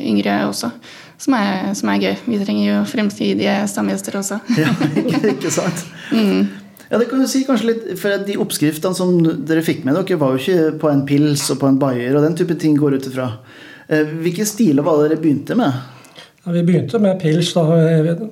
yngre 0.07 0.43
også. 0.51 0.71
Som 1.21 1.37
er, 1.37 1.75
som 1.77 1.91
er, 1.93 2.01
gøy. 2.01 2.15
Vi 2.25 2.41
trenger 2.41 2.65
jo 2.65 2.79
fremtidige 2.89 3.59
stamgjester 3.69 4.17
også. 4.23 4.41
ja, 4.63 4.73
ikke 5.35 5.53
sant? 5.55 5.87
Mm. 6.11 6.49
Ja, 6.91 6.99
det 6.99 7.07
kan 7.07 7.21
du 7.23 7.27
si 7.31 7.45
kanskje 7.47 7.69
litt, 7.69 7.83
for 8.01 8.25
De 8.27 8.35
oppskriftene 8.43 8.97
som 8.99 9.13
dere 9.47 9.63
fikk 9.63 9.85
med 9.87 9.95
dere, 9.95 10.17
var 10.19 10.35
jo 10.35 10.41
ikke 10.41 10.73
på 10.83 10.89
en 10.91 11.05
pils 11.07 11.45
og 11.55 11.61
på 11.61 11.69
en 11.71 11.79
bayer, 11.79 12.17
og 12.19 12.25
den 12.27 12.35
type 12.35 12.57
ting 12.59 12.75
går 12.75 12.97
ut 12.99 13.07
ifra. 13.07 13.29
Eh, 13.87 14.11
hvilke 14.25 14.43
stiler 14.49 14.83
var 14.83 14.99
det 14.99 15.13
dere 15.13 15.21
begynte 15.23 15.55
med? 15.55 15.71
Ja, 16.41 16.55
vi 16.57 16.65
begynte 16.67 16.99
med 16.99 17.21
pils, 17.21 17.53
da, 17.55 17.63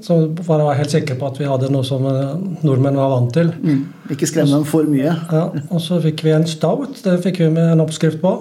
så 0.02 0.18
for 0.42 0.64
jeg 0.64 0.80
helt 0.80 0.94
sikker 0.96 1.18
på 1.20 1.28
at 1.28 1.38
vi 1.38 1.46
hadde 1.46 1.70
noe 1.70 1.86
som 1.86 2.02
eh, 2.08 2.34
nordmenn 2.66 2.98
var 2.98 3.14
vant 3.14 3.30
til. 3.36 3.54
Mm. 3.62 3.82
Ikke 4.16 4.26
skremme 4.26 4.56
dem 4.56 4.66
for 4.66 4.90
mye. 4.90 5.14
Ja, 5.38 5.46
og 5.68 5.82
så 5.84 6.00
fikk 6.02 6.26
vi 6.26 6.34
en 6.34 6.50
stout. 6.50 6.98
Det 7.04 7.18
fikk 7.22 7.44
vi 7.44 7.52
med 7.52 7.76
en 7.76 7.84
oppskrift 7.86 8.18
på. 8.24 8.34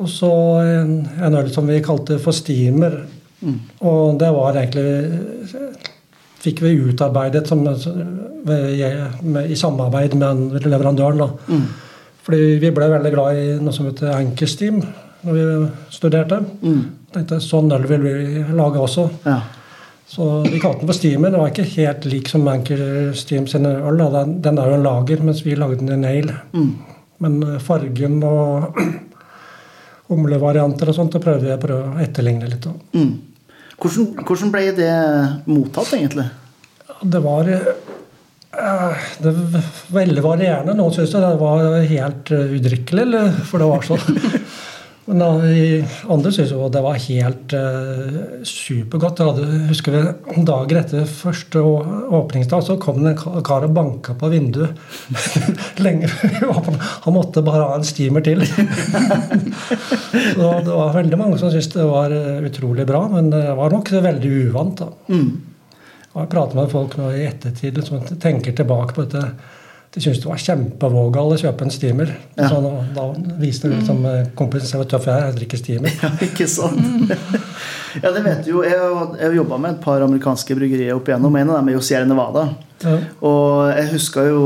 Og 0.00 0.08
så 0.08 0.32
en, 0.64 0.94
en 1.20 1.36
øl 1.36 1.50
som 1.52 1.68
vi 1.68 1.82
kalte 1.84 2.16
for 2.22 2.32
steamer. 2.32 3.02
Mm. 3.40 3.58
Og 3.88 4.18
det 4.20 4.30
var 4.36 4.58
egentlig 4.60 5.68
Fikk 6.40 6.62
vi 6.64 6.70
utarbeidet 6.88 7.42
som, 7.44 7.60
i 7.68 9.56
samarbeid 9.60 10.14
med 10.16 10.64
leverandøren. 10.64 11.18
da. 11.20 11.26
Mm. 11.52 11.66
Fordi 12.24 12.38
vi 12.62 12.70
ble 12.72 12.86
veldig 12.88 13.12
glad 13.12 13.36
i 13.36 13.42
noe 13.60 13.74
som 13.76 13.90
heter 13.90 14.14
Ankersteam 14.14 14.78
når 14.80 15.36
vi 15.36 15.44
studerte. 15.92 16.38
Mm 16.64 16.80
tenkte 17.14 17.40
sånn 17.42 17.72
øl 17.74 17.86
vil 17.90 18.04
vi 18.04 18.44
lage 18.56 18.82
også. 18.82 19.06
Ja. 19.26 19.40
Så 20.10 20.26
vi 20.42 20.58
kalte 20.58 20.82
den 20.82 20.90
for 20.90 20.98
Steamer. 20.98 21.30
Den 21.30 21.42
var 21.42 21.52
ikke 21.52 21.68
helt 21.76 22.06
lik 22.10 22.30
som 22.30 22.48
Anchor 22.50 22.80
Steam 23.18 23.46
sin 23.50 23.68
øl. 23.68 24.00
Den, 24.00 24.40
den, 24.42 24.58
er 24.58 24.70
jo 24.70 24.78
en 24.78 24.86
lager, 24.86 25.22
mens 25.26 25.44
vi 25.46 25.54
lagde 25.58 25.78
den 25.82 25.92
i 25.94 26.00
nail. 26.00 26.32
Mm. 26.54 26.70
Men 27.22 27.38
eh, 27.46 27.60
fargen 27.62 28.18
og 28.26 28.80
humlevarianter 30.10 30.90
og 30.90 30.96
sånt 30.96 31.14
det 31.14 31.22
prøvde 31.22 31.52
jeg 31.52 31.74
å 31.76 31.82
etterligne 32.02 32.50
litt. 32.50 32.66
Mm. 32.96 33.12
Hvordan, 33.80 34.10
hvordan, 34.26 34.52
ble 34.52 34.66
det 34.76 34.92
mottatt, 35.48 35.94
egentlig? 35.96 36.26
Det 37.00 37.22
var 37.24 37.48
uh, 37.48 39.06
det 39.24 39.32
var 39.32 39.70
veldig 39.94 40.24
varierende. 40.24 40.74
Noen 40.76 40.92
syntes 40.92 41.14
det 41.16 41.32
var 41.40 41.80
helt 41.88 42.32
udrikkelig, 42.34 43.24
for 43.48 43.62
det 43.62 43.70
var 43.70 43.86
sånn 43.86 44.04
Men 45.10 45.18
da, 45.18 45.28
andre 46.14 46.30
syntes 46.30 46.52
jo 46.54 46.68
det 46.70 46.82
var 46.84 46.98
helt 47.02 47.54
uh, 47.58 48.44
supergodt. 48.46 49.18
Jeg 49.18 49.26
hadde, 49.32 49.62
husker 49.66 49.96
vi 49.96 50.02
Dagen 50.46 50.78
etter 50.78 51.08
første 51.10 51.58
åpningsdag 51.60 52.62
så 52.62 52.76
kom 52.80 53.00
det 53.02 53.16
en 53.16 53.42
kar 53.46 53.66
og 53.66 53.74
banka 53.74 54.14
på 54.18 54.30
vinduet. 54.30 54.78
Lenge. 55.84 56.10
Han 56.38 57.16
måtte 57.16 57.42
bare 57.46 57.66
ha 57.66 57.78
en 57.80 57.86
steamer 57.86 58.22
til. 58.26 58.44
så 60.38 60.52
det 60.62 60.70
var 60.70 60.94
veldig 60.94 61.18
mange 61.18 61.40
som 61.42 61.50
syntes 61.50 61.72
det 61.74 61.86
var 61.90 62.14
eh, 62.14 62.42
utrolig 62.46 62.86
bra, 62.86 63.02
men 63.10 63.32
det 63.34 63.44
var 63.58 63.74
nok 63.74 63.90
veldig 63.90 64.34
uvant. 64.46 64.84
da. 64.84 64.88
Jeg 65.10 66.18
har 66.18 66.30
pratet 66.30 66.58
med 66.58 66.70
folk 66.70 66.96
nå 66.98 67.10
i 67.14 67.26
ettertid 67.26 67.82
som 67.86 68.02
tenker 68.22 68.54
tilbake 68.54 68.94
på 68.94 69.06
dette. 69.06 69.58
De 69.90 69.98
syntes 69.98 70.20
det 70.22 70.28
var 70.30 70.38
kjempevågal 70.38 71.32
å 71.34 71.36
kjøpe 71.40 71.64
en 71.66 71.72
steamer. 71.74 72.12
Ja. 72.38 72.46
Så 72.52 72.60
da 72.94 73.06
viste 73.40 73.66
det 73.66 73.80
liksom 73.80 74.04
eh, 74.06 74.28
kompisen 74.38 74.78
hvor 74.78 74.86
tøff 74.86 75.08
jeg 75.10 75.16
er. 75.16 75.24
Jeg 75.32 75.38
drikker 75.40 75.58
steamer. 75.58 75.94
Ja, 76.04 76.10
ikke 76.28 76.46
sant? 76.46 77.10
ja, 78.04 78.12
det 78.14 78.22
vet 78.22 78.44
du 78.46 78.52
jo. 78.52 78.60
Jeg 78.62 78.78
har- 78.78 79.34
jobba 79.34 79.58
med 79.58 79.72
et 79.74 79.80
par 79.82 80.04
amerikanske 80.06 80.54
bryggerier 80.54 80.94
opp 80.94 81.10
igjennom. 81.10 81.34
En 81.40 81.50
av 81.50 81.58
dem 81.58 81.72
er 81.72 81.74
jo 81.74 81.82
Sierra 81.82 82.06
Nevada. 82.06 82.44
Ja. 82.84 83.00
Og 83.26 83.72
jeg 83.74 83.88
huska 83.96 84.28
jo 84.28 84.44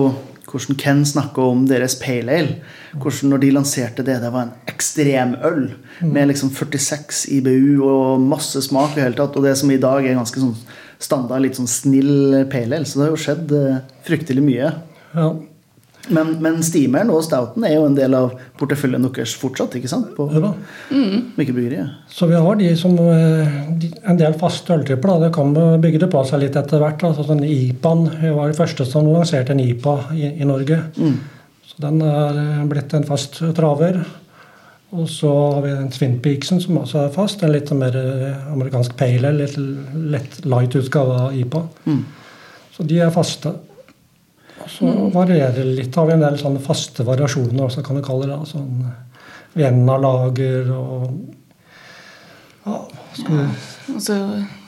hvordan 0.54 0.76
Ken 0.78 1.02
snakka 1.04 1.42
om 1.50 1.66
deres 1.68 1.96
pale 2.00 2.30
ale. 2.38 2.56
Hvordan 2.96 3.34
når 3.34 3.40
de 3.42 3.52
lanserte 3.56 4.04
det, 4.06 4.16
det 4.22 4.30
var 4.32 4.46
en 4.46 4.54
ekstremøl 4.70 5.64
med 6.06 6.28
liksom 6.30 6.52
46 6.54 7.24
IBU 7.36 7.82
og 7.84 8.22
masse 8.22 8.62
smak. 8.64 8.96
i 8.96 9.02
hele 9.04 9.18
tatt, 9.18 9.36
Og 9.36 9.42
det 9.44 9.56
som 9.60 9.70
i 9.74 9.76
dag 9.82 10.06
er 10.06 10.14
ganske 10.16 10.40
sånn 10.40 10.54
standard, 11.02 11.42
litt 11.44 11.58
sånn 11.58 11.68
snill 11.68 12.46
pale 12.48 12.78
ale. 12.80 12.86
Så 12.88 12.96
det 13.00 13.08
har 13.08 13.12
jo 13.16 13.22
skjedd 13.26 13.52
eh, 13.60 13.80
fryktelig 14.06 14.44
mye. 14.46 14.72
Ja. 15.14 15.32
Men, 16.12 16.34
men 16.44 16.58
steameren 16.64 17.08
og 17.14 17.22
stouten 17.24 17.64
er 17.64 17.78
jo 17.78 17.86
en 17.88 17.94
del 17.96 18.12
av 18.16 18.34
porteføljen 18.60 19.06
deres 19.06 19.32
fortsatt, 19.40 19.76
ikke 19.78 19.88
sant? 19.88 20.10
På 20.16 20.26
Ja 20.32 20.42
da. 20.42 20.50
Så 22.12 22.28
vi 22.28 22.40
har 22.46 22.58
de 22.60 22.72
som 22.76 22.98
eh, 23.00 23.54
de, 23.80 23.88
En 24.04 24.18
del 24.20 24.36
faste 24.40 24.74
øltyper. 24.76 25.14
Det 25.22 25.30
kan 25.36 25.54
bygge 25.80 26.02
det 26.04 26.10
på 26.12 26.24
seg 26.28 26.44
litt 26.44 26.58
etter 26.60 26.82
hvert. 26.82 27.06
Altså 27.08 27.24
sånn 27.24 27.40
IPA-en 27.46 28.04
var 28.36 28.52
det 28.52 28.58
første 28.58 28.84
som 28.88 29.08
lanserte 29.08 29.56
en 29.56 29.64
IPA 29.64 29.96
i, 30.12 30.26
i 30.44 30.48
Norge. 30.48 30.82
Så 31.70 31.80
Den 31.86 32.04
er 32.04 32.42
eh, 32.42 32.62
blitt 32.68 32.92
en 32.94 33.08
fast 33.08 33.40
traver. 33.56 34.02
Og 34.94 35.08
så 35.10 35.30
har 35.32 35.62
vi 35.64 35.72
en 35.74 35.88
Twin 35.90 36.18
Peaksen, 36.22 36.60
som 36.62 36.76
også 36.78 37.06
er 37.06 37.14
fast. 37.16 37.40
En 37.42 37.54
litt 37.54 37.72
mer 37.74 37.96
eh, 37.96 38.50
amerikansk 38.52 38.92
pale, 39.00 39.24
ale, 39.30 39.48
litt 39.48 39.56
lett 40.12 40.42
light 40.44 40.76
utgave 40.78 41.16
av 41.30 41.38
IPA. 41.40 41.64
Så 42.76 42.84
de 42.90 43.00
er 43.00 43.14
faste. 43.14 43.56
Så 44.70 44.90
varierer 45.12 45.56
det 45.58 45.64
litt. 45.78 45.96
Har 45.98 46.06
vi 46.08 46.14
en 46.16 46.22
del 46.24 46.38
sånne 46.40 46.62
faste 46.62 47.04
variasjoner 47.06 47.66
også, 47.66 47.82
kan 47.84 47.98
du 47.98 48.02
kalle 48.06 48.28
det. 48.30 48.38
Sånn 48.48 48.84
Vienna-lager 49.54 50.70
og 50.74 51.10
ja, 52.64 52.78
skal 53.14 53.36
vi, 53.38 53.46
Altså, 53.94 54.14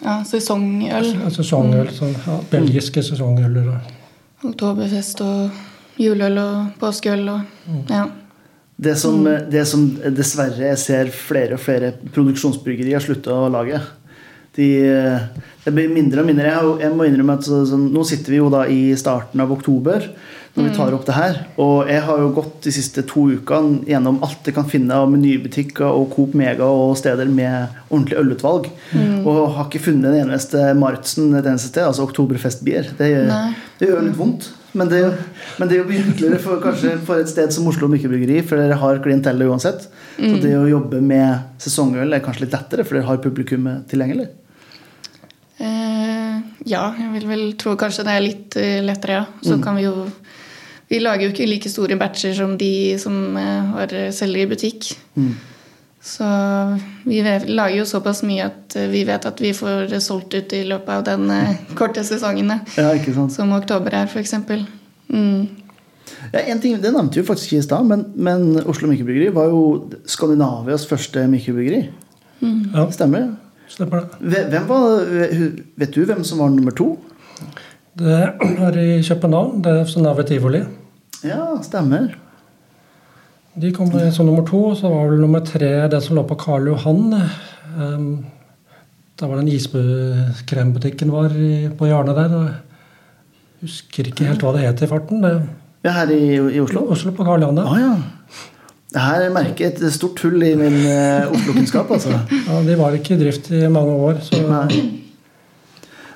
ja, 0.04 0.18
sesongøl. 0.28 1.06
ja, 1.16 1.30
sesongøl. 1.32 1.88
Sånn, 1.96 2.12
ja, 2.26 2.36
belgiske 2.50 3.00
sesongøler. 3.02 3.70
Oktoberfest 4.44 5.22
og 5.24 5.56
juleøl 6.02 6.36
og 6.42 6.78
påskeøl 6.82 7.28
og 7.32 7.90
Ja. 7.90 8.04
Det 8.76 8.92
som, 9.00 9.22
det 9.24 9.62
som 9.66 9.86
dessverre 10.12 10.66
jeg 10.68 10.78
ser 10.78 11.08
flere 11.08 11.56
og 11.56 11.60
flere 11.64 11.94
produksjonsbryggerier 12.12 13.00
slutte 13.00 13.32
å 13.32 13.46
lage. 13.48 13.80
De, 14.56 14.68
det 15.64 15.74
blir 15.74 15.92
mindre 15.92 16.22
og 16.22 16.30
mindre. 16.30 16.54
Jeg, 16.80 16.92
må 16.96 17.06
innrømme 17.06 17.36
at 17.36 17.46
så, 17.46 17.60
så, 17.68 17.78
Nå 17.80 18.04
sitter 18.08 18.34
vi 18.34 18.40
jo 18.40 18.50
da 18.52 18.64
i 18.70 18.80
starten 18.98 19.42
av 19.44 19.52
oktober 19.52 20.10
når 20.56 20.70
vi 20.70 20.76
tar 20.76 20.94
opp 20.96 21.04
det 21.04 21.14
her. 21.16 21.38
Og 21.60 21.88
jeg 21.90 22.00
har 22.06 22.20
jo 22.22 22.30
gått 22.38 22.64
de 22.64 22.72
siste 22.72 23.02
to 23.08 23.26
ukene 23.36 23.82
gjennom 23.84 24.22
alt 24.24 24.46
jeg 24.48 24.56
kan 24.56 24.68
finne 24.70 24.96
av 24.96 25.10
menybutikker 25.12 25.84
og 25.84 26.08
Coop 26.14 26.36
Mega 26.38 26.64
og 26.64 26.94
steder 26.96 27.28
med 27.28 27.74
ordentlig 27.90 28.16
ølutvalg. 28.22 28.70
Og 29.28 29.40
har 29.58 29.66
ikke 29.66 29.84
funnet 29.90 30.14
en 30.14 30.30
eneste 30.30 30.70
Martzen 30.80 31.34
et 31.36 31.44
eneste 31.44 31.68
sted. 31.74 31.84
Altså 31.84 32.06
Oktoberfestbier. 32.06 32.94
Det, 32.96 33.10
det 33.82 33.90
gjør 33.90 34.06
litt 34.08 34.16
vondt. 34.16 34.48
Men 34.76 34.88
det, 34.92 35.02
men 35.56 35.68
det 35.68 35.76
er 35.76 35.84
jo 35.84 35.88
mye 35.88 36.40
for, 36.40 36.60
kanskje 36.60 36.96
for 37.04 37.20
et 37.20 37.30
sted 37.30 37.52
som 37.54 37.68
Oslo 37.68 37.88
Mykkebryggeri, 37.88 38.42
for 38.44 38.60
dere 38.60 38.76
har 38.80 39.00
klientellet 39.04 39.48
uansett. 39.48 39.86
Så 40.16 40.34
det 40.42 40.52
å 40.56 40.66
jobbe 40.68 41.00
med 41.04 41.60
sesongøl 41.62 42.12
er 42.12 42.24
kanskje 42.24 42.44
litt 42.44 42.56
lettere, 42.56 42.84
for 42.84 42.98
dere 42.98 43.08
har 43.08 43.22
publikummet 43.24 43.86
tilgjengelig. 43.92 44.28
Ja, 46.66 46.88
jeg 46.98 47.12
vil 47.14 47.26
vel 47.30 47.44
tro 47.58 47.76
kanskje 47.78 48.04
det 48.06 48.14
er 48.14 48.24
litt 48.24 48.56
eh, 48.58 48.78
lettere, 48.84 49.20
ja. 49.20 49.26
Så 49.46 49.60
kan 49.62 49.78
vi 49.78 49.86
jo 49.86 50.08
Vi 50.86 51.00
lager 51.02 51.26
jo 51.26 51.32
ikke 51.32 51.46
like 51.50 51.70
store 51.70 51.96
batcher 51.98 52.34
som 52.34 52.56
de 52.58 52.96
som 52.98 53.36
eh, 53.36 53.70
har 53.74 53.94
selger 54.14 54.44
i 54.44 54.50
butikk. 54.50 54.92
Så 56.06 56.26
vi 57.02 57.22
lager 57.22 57.80
jo 57.80 57.86
såpass 57.86 58.22
mye 58.26 58.46
at 58.46 58.76
eh, 58.78 58.88
vi 58.90 59.04
vet 59.06 59.26
at 59.26 59.42
vi 59.42 59.52
får 59.54 59.94
solgt 60.02 60.34
ut 60.34 60.54
i 60.54 60.64
løpet 60.66 60.92
av 60.94 61.06
den 61.06 61.30
korte 61.78 62.04
sesongen. 62.06 62.52
Ja, 62.78 62.92
ikke 62.94 63.14
sant? 63.14 63.34
Som 63.34 63.54
oktober 63.54 63.94
er, 63.94 64.10
f.eks. 64.10 64.34
Mm. 65.10 65.46
Ja, 66.32 66.40
en 66.40 66.60
ting, 66.62 66.78
Det 66.82 66.92
nevnte 66.94 67.18
vi 67.20 67.26
faktisk 67.26 67.52
ikke 67.52 67.62
i 67.62 67.66
stad, 67.66 67.86
men, 67.86 68.06
men 68.14 68.60
Oslo 68.66 68.90
Mikkebryggeri 68.90 69.30
var 69.34 69.50
jo 69.50 69.88
Skandinavias 70.06 70.86
første 70.86 71.26
mikrobryggeri. 71.30 71.82
Ja, 72.42 72.86
Stemmer 72.94 73.22
det? 73.22 73.45
Stemmer 73.68 74.04
det. 74.20 74.44
Hvem 74.52 74.68
var, 74.68 75.10
vet 75.80 75.94
du 75.94 76.04
hvem 76.06 76.22
som 76.24 76.42
var 76.42 76.52
nummer 76.54 76.74
to? 76.76 76.92
Det 77.96 78.12
er 78.12 78.78
i 78.78 79.02
København. 79.02 79.62
Det 79.64 79.72
er 79.72 79.88
Synnøve 79.88 80.24
Tivoli. 80.28 80.62
Ja, 81.24 81.56
stemmer. 81.64 82.12
De 83.56 83.72
kom 83.72 83.92
som 84.12 84.26
nummer 84.28 84.44
to. 84.46 84.74
Så 84.76 84.90
var 84.92 85.10
vel 85.10 85.20
nummer 85.24 85.40
tre 85.44 85.88
det 85.88 86.02
som 86.04 86.16
lå 86.18 86.26
på 86.28 86.36
Karl 86.40 86.68
Johan. 86.72 87.20
Um, 87.76 88.10
Da 89.16 89.24
var 89.30 89.38
den 89.40 89.48
iskrembutikken 89.48 91.08
var 91.08 91.32
på 91.78 91.86
hjørnet 91.88 92.18
der. 92.18 92.34
Jeg 92.36 93.62
husker 93.64 94.10
ikke 94.10 94.26
helt 94.28 94.42
hva 94.44 94.52
det 94.52 94.66
het 94.66 94.82
i 94.84 94.88
farten. 94.90 95.22
Det, 95.24 95.30
Ja, 95.86 95.92
her 95.92 96.10
i, 96.10 96.34
i 96.56 96.60
Oslo? 96.60 96.82
Oslo 96.90 97.12
på 97.16 97.24
Karl 97.24 97.44
Johan, 97.46 97.60
ja. 97.62 97.76
ja. 97.80 97.92
Det 98.92 99.02
her 99.02 99.26
merker 99.34 99.66
jeg 99.66 99.74
et 99.74 99.94
stort 99.94 100.20
hull 100.22 100.42
i 100.46 100.52
min 100.58 100.78
eh, 100.86 101.26
Oslo-kunnskap, 101.26 101.90
altså. 101.90 102.20
ja. 102.48 102.60
De 102.66 102.78
var 102.78 102.94
ikke 102.94 103.16
i 103.16 103.20
drift 103.20 103.50
i 103.50 103.66
mange 103.72 103.96
år. 104.10 104.22
Så 104.24 104.40
Nei. 104.46 105.02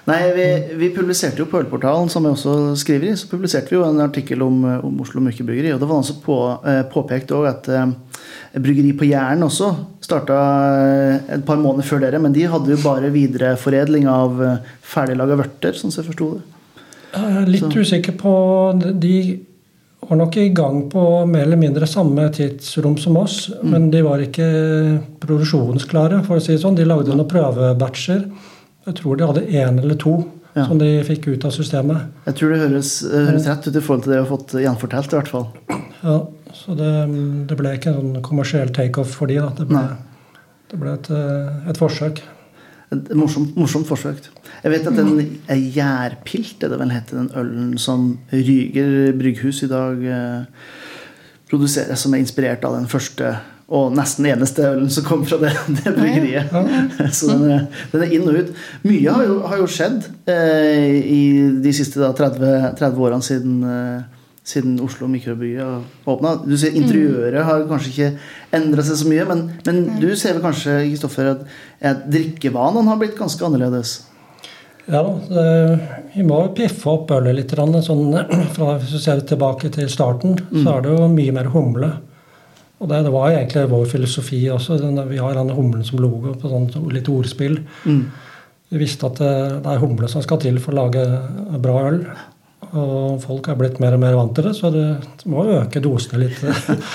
Nei, 0.09 0.21
vi, 0.35 0.47
vi 0.81 0.89
publiserte 0.95 1.43
jo 1.43 1.47
på 1.51 1.61
Ølportalen, 1.61 2.09
som 2.11 2.25
jeg 2.25 2.35
også 2.35 2.55
skriver 2.81 3.11
i, 3.11 3.17
så 3.19 3.29
publiserte 3.31 3.71
vi 3.71 3.77
jo 3.77 3.85
en 3.87 4.01
artikkel 4.03 4.43
om, 4.43 4.63
eh, 4.67 4.87
om 4.87 5.03
Oslo 5.05 5.23
Mykebryggeri. 5.23 5.75
Og 5.75 5.83
det 5.83 5.89
var 5.91 6.01
også 6.01 6.17
på, 6.25 6.39
eh, 6.67 6.81
påpekt 6.91 7.35
òg 7.37 7.49
at 7.51 7.69
eh, 7.69 7.93
Bryggeri 8.57 8.95
på 8.97 9.07
Jæren 9.07 9.45
også 9.47 9.69
starta 10.03 10.39
et 11.37 11.45
par 11.47 11.61
måneder 11.61 11.87
før 11.87 12.03
dere. 12.07 12.23
Men 12.23 12.35
de 12.35 12.49
hadde 12.51 12.73
jo 12.73 12.81
bare 12.83 13.13
videreforedling 13.15 14.09
av 14.11 14.41
ferdiglaga 14.83 15.39
vørter, 15.45 15.77
sånn 15.79 15.93
som 15.93 16.03
jeg 16.03 16.11
forsto 16.11 16.33
det. 16.35 16.43
jeg 17.15 17.37
er 17.43 17.51
litt 17.51 17.77
usikker 17.77 18.17
på 18.19 18.33
De 19.03 19.15
var 20.01 20.17
nok 20.17 20.37
i 20.41 20.49
gang 20.57 20.83
på 20.91 21.03
mer 21.29 21.43
eller 21.45 21.61
mindre 21.61 21.87
samme 21.87 22.25
tidsrom 22.35 22.97
som 22.99 23.17
oss, 23.21 23.51
men 23.63 23.91
de 23.93 24.01
var 24.03 24.23
ikke 24.25 24.47
produksjonsklare, 25.23 26.23
for 26.27 26.39
å 26.41 26.43
si 26.43 26.55
det 26.57 26.63
sånn. 26.63 26.77
De 26.79 26.87
lagde 26.89 27.13
noen 27.15 27.29
prøvebatcher. 27.31 28.25
Jeg 28.89 28.97
tror 29.01 29.17
de 29.21 29.27
hadde 29.29 29.47
én 29.51 29.79
eller 29.83 29.95
to 30.01 30.19
Ja. 30.57 30.65
som 30.67 30.79
de 30.79 30.89
fikk 31.07 31.29
ut 31.29 31.45
av 31.45 31.53
systemet. 31.55 32.09
Jeg 32.27 32.35
tror 32.35 32.51
det 32.51 32.59
høres, 32.59 33.05
eh, 33.05 33.27
høres 33.29 33.47
rett 33.47 33.69
ut 33.69 33.77
i 33.77 33.81
forhold 33.81 34.03
til 34.03 34.13
det 34.13 34.19
vi 34.19 34.27
har 34.27 34.37
fått 34.37 34.51
gjenfortalt. 34.59 35.13
i 35.13 35.17
hvert 35.17 35.29
fall. 35.29 35.47
Ja, 36.03 36.27
så 36.53 36.75
det, 36.77 37.47
det 37.47 37.57
ble 37.57 37.77
ikke 37.77 37.87
en 37.95 38.01
sånn 38.01 38.23
kommersiell 38.23 38.73
takeoff 38.75 39.11
for 39.15 39.27
de. 39.29 39.37
Da. 39.37 39.51
Det 39.51 39.69
ble, 39.69 39.83
det 40.73 40.81
ble 40.81 40.93
et, 40.95 41.11
eh, 41.11 41.71
et 41.71 41.77
forsøk. 41.79 42.19
Et 42.91 43.13
morsomt, 43.15 43.55
morsomt 43.55 43.87
forsøk. 43.87 44.25
Jeg 44.65 44.73
vet 44.73 44.87
at 44.91 44.97
den 44.97 45.21
er 45.47 45.61
gjærpilt, 45.77 46.65
er 46.65 46.73
det 46.73 46.79
vel 46.81 46.91
heter, 46.91 47.21
den 47.21 47.31
ølen 47.39 47.79
som 47.79 48.17
Ryger 48.33 49.13
brygghus 49.19 49.63
i 49.63 49.71
dag 49.71 50.03
eh, 50.11 50.73
produserer, 51.51 51.95
som 51.95 52.15
er 52.15 52.25
inspirert 52.25 52.67
av 52.67 52.75
den 52.75 52.91
første 52.91 53.37
og 53.71 53.93
nesten 53.95 54.27
eneste 54.27 54.65
ølen 54.67 54.91
som 54.91 55.05
kom 55.07 55.21
fra 55.27 55.39
det, 55.39 55.53
det 55.79 55.95
bryggeriet. 55.95 56.51
Så 57.17 57.31
den 57.31 57.45
er, 57.55 57.67
den 57.93 58.03
er 58.03 58.15
inn 58.17 58.27
og 58.27 58.41
ut. 58.41 58.51
Mye 58.83 59.15
har 59.15 59.27
jo, 59.29 59.37
har 59.47 59.61
jo 59.63 59.69
skjedd 59.71 60.09
eh, 60.31 60.97
i 60.99 61.23
de 61.63 61.75
siste 61.77 62.03
da, 62.03 62.11
30, 62.17 62.75
30 62.81 63.05
årene 63.07 63.27
siden, 63.27 63.61
eh, 63.63 64.20
siden 64.51 64.77
Oslo 64.85 65.09
mikrobry 65.11 65.55
åpna. 65.61 66.35
Du 66.45 66.57
ser 66.59 66.77
Interiøret 66.77 67.47
har 67.47 67.65
kanskje 67.71 67.91
ikke 67.93 68.11
endra 68.59 68.85
seg 68.87 69.01
så 69.01 69.09
mye, 69.11 69.27
men, 69.31 69.43
men 69.67 69.83
du 70.03 70.09
ser 70.19 70.37
vel 70.37 70.45
kanskje 70.45 70.81
Kristoffer, 70.89 71.33
at, 71.37 71.59
at 71.93 72.07
drikkevanene 72.11 72.91
har 72.91 73.01
blitt 73.01 73.19
ganske 73.19 73.47
annerledes? 73.47 73.97
Ja, 74.91 75.03
det, 75.29 75.79
Vi 76.17 76.25
må 76.27 76.41
piffe 76.57 76.91
opp 76.91 77.13
ølet 77.15 77.37
litt. 77.39 77.55
Sånn, 77.87 78.17
fra, 78.57 78.77
hvis 78.81 78.95
du 78.95 79.03
ser 79.03 79.23
tilbake 79.27 79.71
til 79.75 79.91
starten, 79.93 80.39
så 80.51 80.77
er 80.77 80.87
det 80.87 80.97
jo 80.97 81.11
mye 81.13 81.37
mer 81.37 81.51
humle. 81.55 81.93
Og 82.81 82.89
det, 82.89 83.03
det 83.05 83.13
var 83.13 83.35
egentlig 83.35 83.69
vår 83.71 83.87
filosofi 83.93 84.41
også. 84.51 84.81
Den, 84.81 84.99
vi 85.11 85.21
har 85.21 85.37
denne 85.37 85.57
humlen 85.57 85.85
som 85.87 86.01
logo 86.01 86.35
på 86.41 86.51
sånn 86.51 86.91
litt 86.95 87.11
ordspill. 87.13 87.61
Vi 88.71 88.79
visste 88.79 89.09
at 89.11 89.19
det, 89.21 89.33
det 89.65 89.73
er 89.73 89.83
humle 89.83 90.09
som 90.09 90.23
skal 90.25 90.41
til 90.43 90.61
for 90.63 90.73
å 90.75 90.85
lage 90.87 91.05
bra 91.63 91.81
øl. 91.91 92.05
Og 92.71 93.21
folk 93.23 93.49
er 93.51 93.59
blitt 93.59 93.81
mer 93.83 93.97
og 93.97 94.03
mer 94.03 94.17
vant 94.19 94.35
til 94.37 94.47
det, 94.47 94.55
så 94.59 94.71
det 94.75 94.87
må 95.31 95.45
øke 95.57 95.83
dosene 95.83 96.23
litt 96.23 96.43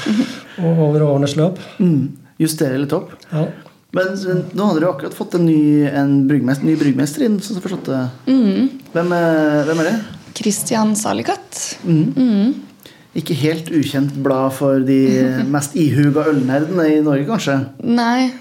over 0.69 1.03
årenes 1.03 1.35
løp. 1.39 1.59
Mm. 1.79 2.15
justere 2.39 2.79
litt 2.79 2.93
opp. 2.95 3.13
Ja. 3.31 3.47
Men 3.95 4.11
eh, 4.15 4.43
nå 4.51 4.69
hadde 4.69 4.81
dere 4.81 4.91
akkurat 4.91 5.15
fått 5.15 5.37
en 5.39 5.45
ny, 5.47 5.87
en 5.87 6.15
bryggmester, 6.29 6.67
ny 6.67 6.75
bryggmester 6.79 7.27
inn. 7.27 7.39
Så 7.43 7.59
forstått 7.63 7.91
det. 7.91 8.03
Hvem, 8.27 9.13
er, 9.15 9.61
hvem 9.69 9.83
er 9.83 9.91
det? 9.91 9.97
Christian 10.35 10.95
Salikat. 10.99 11.61
Ikke 13.15 13.37
helt 13.39 13.69
ukjent 13.71 14.17
blad 14.23 14.55
for 14.57 14.83
de 14.83 14.99
mest 15.55 15.77
ihuga 15.79 16.27
ølnerdene 16.31 16.89
i 16.97 17.03
Norge, 17.03 17.27
kanskje? 17.29 17.59
Nei, 17.87 18.33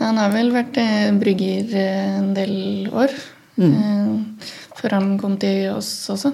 han 0.00 0.20
har 0.20 0.32
vel 0.32 0.52
vært 0.54 0.80
eh, 0.80 1.10
brygger 1.20 1.76
eh, 1.76 2.16
en 2.22 2.32
del 2.36 2.54
år. 2.88 3.12
Eh, 3.60 4.48
før 4.80 4.96
han 4.96 5.10
kom 5.20 5.36
til 5.40 5.68
oss 5.74 5.90
også. 6.12 6.32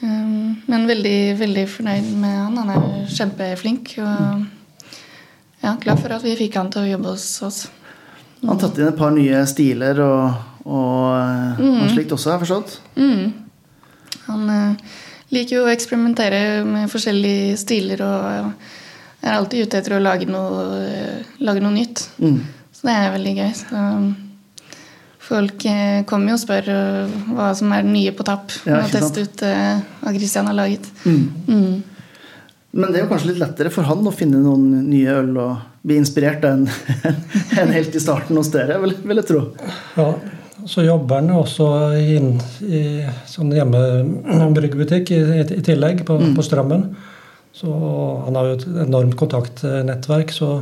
Eh, 0.00 0.30
men 0.70 0.88
veldig, 0.88 1.18
veldig 1.40 1.66
fornøyd 1.68 2.08
med 2.22 2.38
han. 2.38 2.56
Han 2.62 2.72
er 2.74 3.12
kjempeflink. 3.12 3.94
Og 4.00 4.46
ja, 5.60 5.76
glad 5.82 6.00
for 6.00 6.16
at 6.16 6.24
vi 6.24 6.38
fikk 6.38 6.56
han 6.60 6.72
til 6.72 6.86
å 6.86 6.90
jobbe 6.94 7.14
hos 7.14 7.28
oss. 7.46 7.60
Han 8.40 8.54
har 8.54 8.62
tatt 8.62 8.80
inn 8.80 8.88
et 8.88 8.96
par 8.96 9.12
nye 9.12 9.42
stiler 9.48 10.00
og, 10.00 10.44
og, 10.64 11.60
og 11.60 11.88
slikt 11.92 12.14
også, 12.16 12.30
har 12.30 12.38
jeg 12.38 12.46
forstått. 12.46 12.78
Han 14.30 14.52
eh, 14.54 14.94
liker 15.34 15.58
jo 15.58 15.66
å 15.66 15.72
eksperimentere 15.72 16.62
med 16.64 16.88
forskjellige 16.92 17.58
stiler 17.60 18.00
og 18.06 18.54
er 19.20 19.36
alltid 19.36 19.66
ute 19.66 19.82
etter 19.82 19.98
å 19.98 20.00
lage 20.02 20.28
noe, 20.30 20.64
eh, 20.86 21.36
lage 21.44 21.60
noe 21.60 21.74
nytt. 21.76 22.06
Mm. 22.22 22.40
Så 22.72 22.88
det 22.88 22.96
er 22.96 23.14
veldig 23.18 23.36
gøy. 23.36 23.50
Så 23.60 23.84
folk 25.30 25.64
eh, 25.70 26.02
kommer 26.08 26.32
jo 26.32 26.38
og 26.38 26.42
spør 26.42 26.72
eh, 26.74 27.14
hva 27.36 27.52
som 27.56 27.72
er 27.74 27.86
det 27.86 27.94
nye 27.94 28.14
på 28.16 28.26
tapp. 28.26 28.52
Ja, 28.66 28.82
og 28.82 28.92
teste 28.92 29.24
ut 29.26 29.44
eh, 29.46 29.78
hva 30.02 30.14
Christian 30.16 30.50
har 30.50 30.58
laget. 30.58 30.90
Mm. 31.04 31.22
Mm. 31.46 32.10
Men 32.70 32.90
det 32.90 33.00
er 33.00 33.04
jo 33.04 33.10
kanskje 33.10 33.32
litt 33.32 33.42
lettere 33.42 33.72
for 33.74 33.88
han 33.88 34.06
å 34.06 34.14
finne 34.14 34.42
noen 34.42 34.84
nye 34.86 35.14
øl 35.22 35.32
og 35.42 35.86
bli 35.86 35.96
inspirert 35.98 36.44
enn 36.46 36.66
en 37.60 37.72
helt 37.74 37.96
i 37.96 38.02
starten 38.02 38.38
hos 38.38 38.52
dere, 38.54 38.78
vil, 38.82 38.94
vil 39.02 39.22
jeg 39.22 39.30
tro. 39.30 39.46
Ja, 39.96 40.10
så 40.68 40.84
jobber 40.84 41.22
han 41.22 41.32
jo 41.32 41.40
også 41.40 41.68
inn 41.98 42.34
i 42.66 42.82
sånn 43.30 43.54
hjemmebryggebutikk 43.56 45.10
i, 45.16 45.20
i, 45.40 45.46
i 45.56 45.64
tillegg, 45.66 46.04
på, 46.06 46.18
på 46.36 46.46
Strømmen. 46.46 46.90
Så 47.56 47.70
han 48.26 48.36
har 48.38 48.50
jo 48.50 48.58
et 48.58 48.66
enormt 48.86 49.16
kontaktnettverk, 49.18 50.30
så 50.32 50.60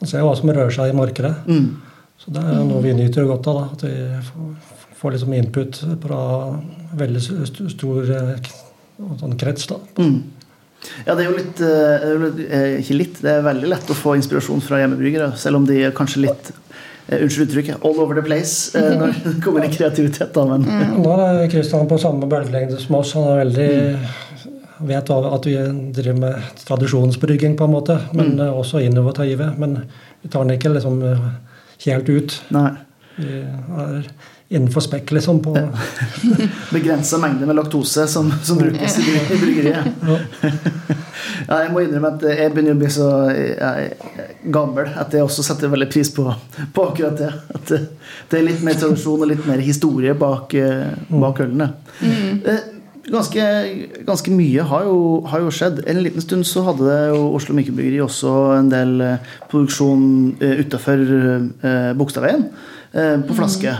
han 0.00 0.10
ser 0.10 0.24
jo 0.24 0.30
hva 0.30 0.38
som 0.38 0.50
rører 0.50 0.74
seg 0.74 0.90
i 0.90 0.96
markedet. 0.96 1.36
Mm. 1.46 1.68
Så 2.24 2.32
det 2.32 2.40
er 2.40 2.62
noe 2.64 2.80
vi 2.80 2.94
nyter 2.96 3.26
godt 3.28 3.50
av, 3.52 3.58
da, 3.58 3.64
at 3.74 3.82
vi 3.84 4.94
får, 4.96 5.12
liksom 5.12 5.34
input 5.36 5.80
fra 6.00 6.20
veldig 6.96 7.20
stor 7.20 8.14
eh, 8.16 8.48
sånn 9.20 9.36
krets. 9.40 9.68
da. 9.68 9.76
Mm. 10.00 10.22
Ja, 11.04 11.12
det 11.12 11.24
er 11.24 11.28
jo 11.28 11.36
litt, 11.36 11.60
eh, 11.60 11.68
det 11.68 12.08
er 12.08 12.14
jo 12.14 12.22
litt 12.22 12.40
eh, 12.44 12.66
Ikke 12.80 12.96
litt, 12.96 13.20
det 13.24 13.30
er 13.34 13.44
veldig 13.44 13.68
lett 13.72 13.92
å 13.92 13.96
få 13.96 14.16
inspirasjon 14.16 14.64
fra 14.64 14.80
hjemmebryggere, 14.80 15.30
selv 15.40 15.60
om 15.60 15.68
de 15.68 15.82
er 15.84 15.96
kanskje 15.96 16.26
litt 16.26 16.52
Unnskyld 17.04 17.50
uttrykket 17.50 17.82
all 17.84 17.98
over 18.00 18.16
the 18.16 18.22
place 18.24 18.72
når 18.72 19.10
det 19.26 19.32
kommer 19.44 19.66
i 19.66 19.68
kreativitet. 19.68 20.30
Da, 20.32 20.46
men 20.48 20.64
Nå 21.04 21.10
er 21.20 21.42
Kristian 21.52 21.84
på 21.84 21.98
samme 22.00 22.24
bølgelengde 22.32 22.78
som 22.80 22.96
oss. 22.96 23.12
Han 23.12 23.26
er 23.28 23.42
veldig 23.42 23.66
vet 24.88 25.12
at 25.12 25.48
vi 25.50 25.58
driver 25.98 26.16
med 26.22 26.62
tradisjonsbrygging, 26.64 27.58
på 27.60 27.68
en 27.68 27.74
måte, 27.74 27.98
men 28.16 28.38
mm. 28.38 28.46
også 28.56 28.80
innovative. 28.86 29.50
Men 29.60 29.82
vi 30.22 30.32
tar 30.32 30.48
den 30.48 30.56
ikke 30.56 30.72
liksom 30.72 31.04
helt 31.86 32.08
ut. 32.08 32.42
nei. 32.54 32.70
Vi 33.16 33.30
er 33.38 34.08
innenfor 34.48 34.80
spekk, 34.80 35.10
liksom. 35.14 35.42
på 35.42 35.54
Begrensa 36.74 37.18
mengde 37.18 37.46
med 37.46 37.56
laktose 37.56 38.06
som, 38.10 38.32
som 38.42 38.58
brukes 38.58 38.98
i 38.98 39.06
i 39.34 39.38
bryggeriet. 39.38 39.86
ja. 40.06 40.18
Ja, 41.48 41.58
jeg 41.64 41.72
må 41.72 41.82
innrømme 41.84 42.10
at 42.14 42.24
jeg 42.26 42.52
begynner 42.52 42.76
å 42.76 42.80
bli 42.80 42.90
så 42.92 43.08
gammel 44.54 44.90
at 45.00 45.14
jeg 45.14 45.24
også 45.24 45.44
setter 45.46 45.72
veldig 45.72 45.88
pris 45.92 46.10
på, 46.14 46.26
på 46.74 46.86
akkurat 46.90 47.18
det. 47.18 47.30
At 47.54 47.72
det, 47.72 48.38
er 48.38 48.46
litt 48.46 48.62
mer 48.64 48.78
tradisjon 48.78 49.24
og 49.24 49.30
litt 49.30 49.44
mer 49.48 49.62
historie 49.64 50.14
bak, 50.18 50.54
eh, 50.58 50.94
bak 51.10 51.42
ølene. 51.44 51.70
Eh, 52.02 52.62
Ganske, 53.04 53.42
ganske 54.06 54.32
mye 54.32 54.62
har 54.64 54.84
jo, 54.86 54.98
har 55.28 55.42
jo 55.44 55.50
skjedd. 55.52 55.82
En 55.90 56.00
liten 56.00 56.24
stund 56.24 56.46
så 56.48 56.62
hadde 56.64 56.86
det 56.88 57.00
jo 57.12 57.26
Oslo 57.36 57.56
Mikrobryggeri 57.56 58.00
også 58.00 58.32
en 58.56 58.70
del 58.72 58.94
eh, 59.04 59.34
produksjon 59.50 60.06
uh, 60.40 60.54
utafor 60.62 61.02
Bogstadveien 61.98 62.46
eh, 62.94 63.18
på 63.26 63.36
flaske. 63.36 63.74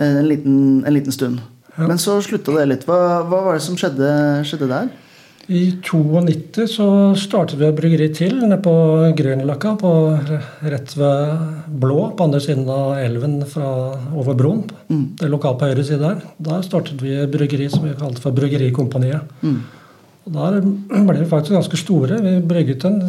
Eh, 0.00 0.18
en, 0.18 0.28
liten, 0.28 0.84
en 0.86 0.94
liten 0.94 1.12
stund. 1.12 1.40
Men 1.76 1.98
så 1.98 2.18
slutta 2.24 2.54
det 2.56 2.66
litt. 2.70 2.86
Hva, 2.88 3.22
hva 3.28 3.44
var 3.46 3.56
det 3.56 3.64
som 3.64 3.76
skjedde, 3.78 4.10
skjedde 4.48 4.68
der? 4.70 4.90
I 5.48 5.80
92 5.82 6.66
så 6.68 6.86
startet 7.18 7.58
vi 7.58 7.66
et 7.66 7.74
bryggeri 7.74 8.08
til 8.14 8.36
nede 8.42 8.60
på 8.62 8.72
Grünerløkka, 9.18 9.72
på 9.80 9.92
rett 10.68 10.92
ved 10.98 11.72
Blå, 11.80 12.10
på 12.14 12.26
andre 12.26 12.40
siden 12.44 12.68
av 12.70 12.98
elven 13.00 13.40
fra 13.48 13.70
over 14.14 14.36
broen. 14.38 14.62
Det 15.16 15.26
er 15.26 15.32
lokalt 15.32 15.58
på 15.58 15.70
høyre 15.70 15.84
side 15.86 16.02
der. 16.02 16.20
Der 16.38 16.62
startet 16.66 17.02
vi 17.02 17.16
et 17.16 17.32
bryggeri 17.32 17.70
som 17.72 17.86
vi 17.88 17.96
kalte 17.98 18.22
for 18.22 18.36
Bryggerikompaniet. 18.36 19.32
Og 20.26 20.32
Der 20.36 20.60
ble 20.60 21.18
vi 21.18 21.30
faktisk 21.30 21.56
ganske 21.56 21.80
store. 21.80 22.20
Vi 22.22 22.36
brygget 22.46 22.84
en 22.84 23.00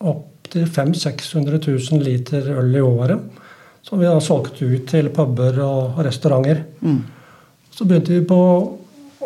opp 0.00 0.48
til 0.52 0.66
500 0.66 1.00
000-600 1.02 1.92
000 1.92 2.02
liter 2.06 2.48
øl 2.58 2.76
i 2.76 2.80
året. 2.80 3.20
Som 3.82 3.98
vi 3.98 4.06
da 4.06 4.20
solgt 4.22 4.62
ut 4.62 4.86
til 4.88 5.10
puber 5.10 5.58
og 5.66 5.98
restauranter. 6.06 6.62
Så 7.72 7.84
begynte 7.84 8.14
vi 8.14 8.24
på 8.24 8.40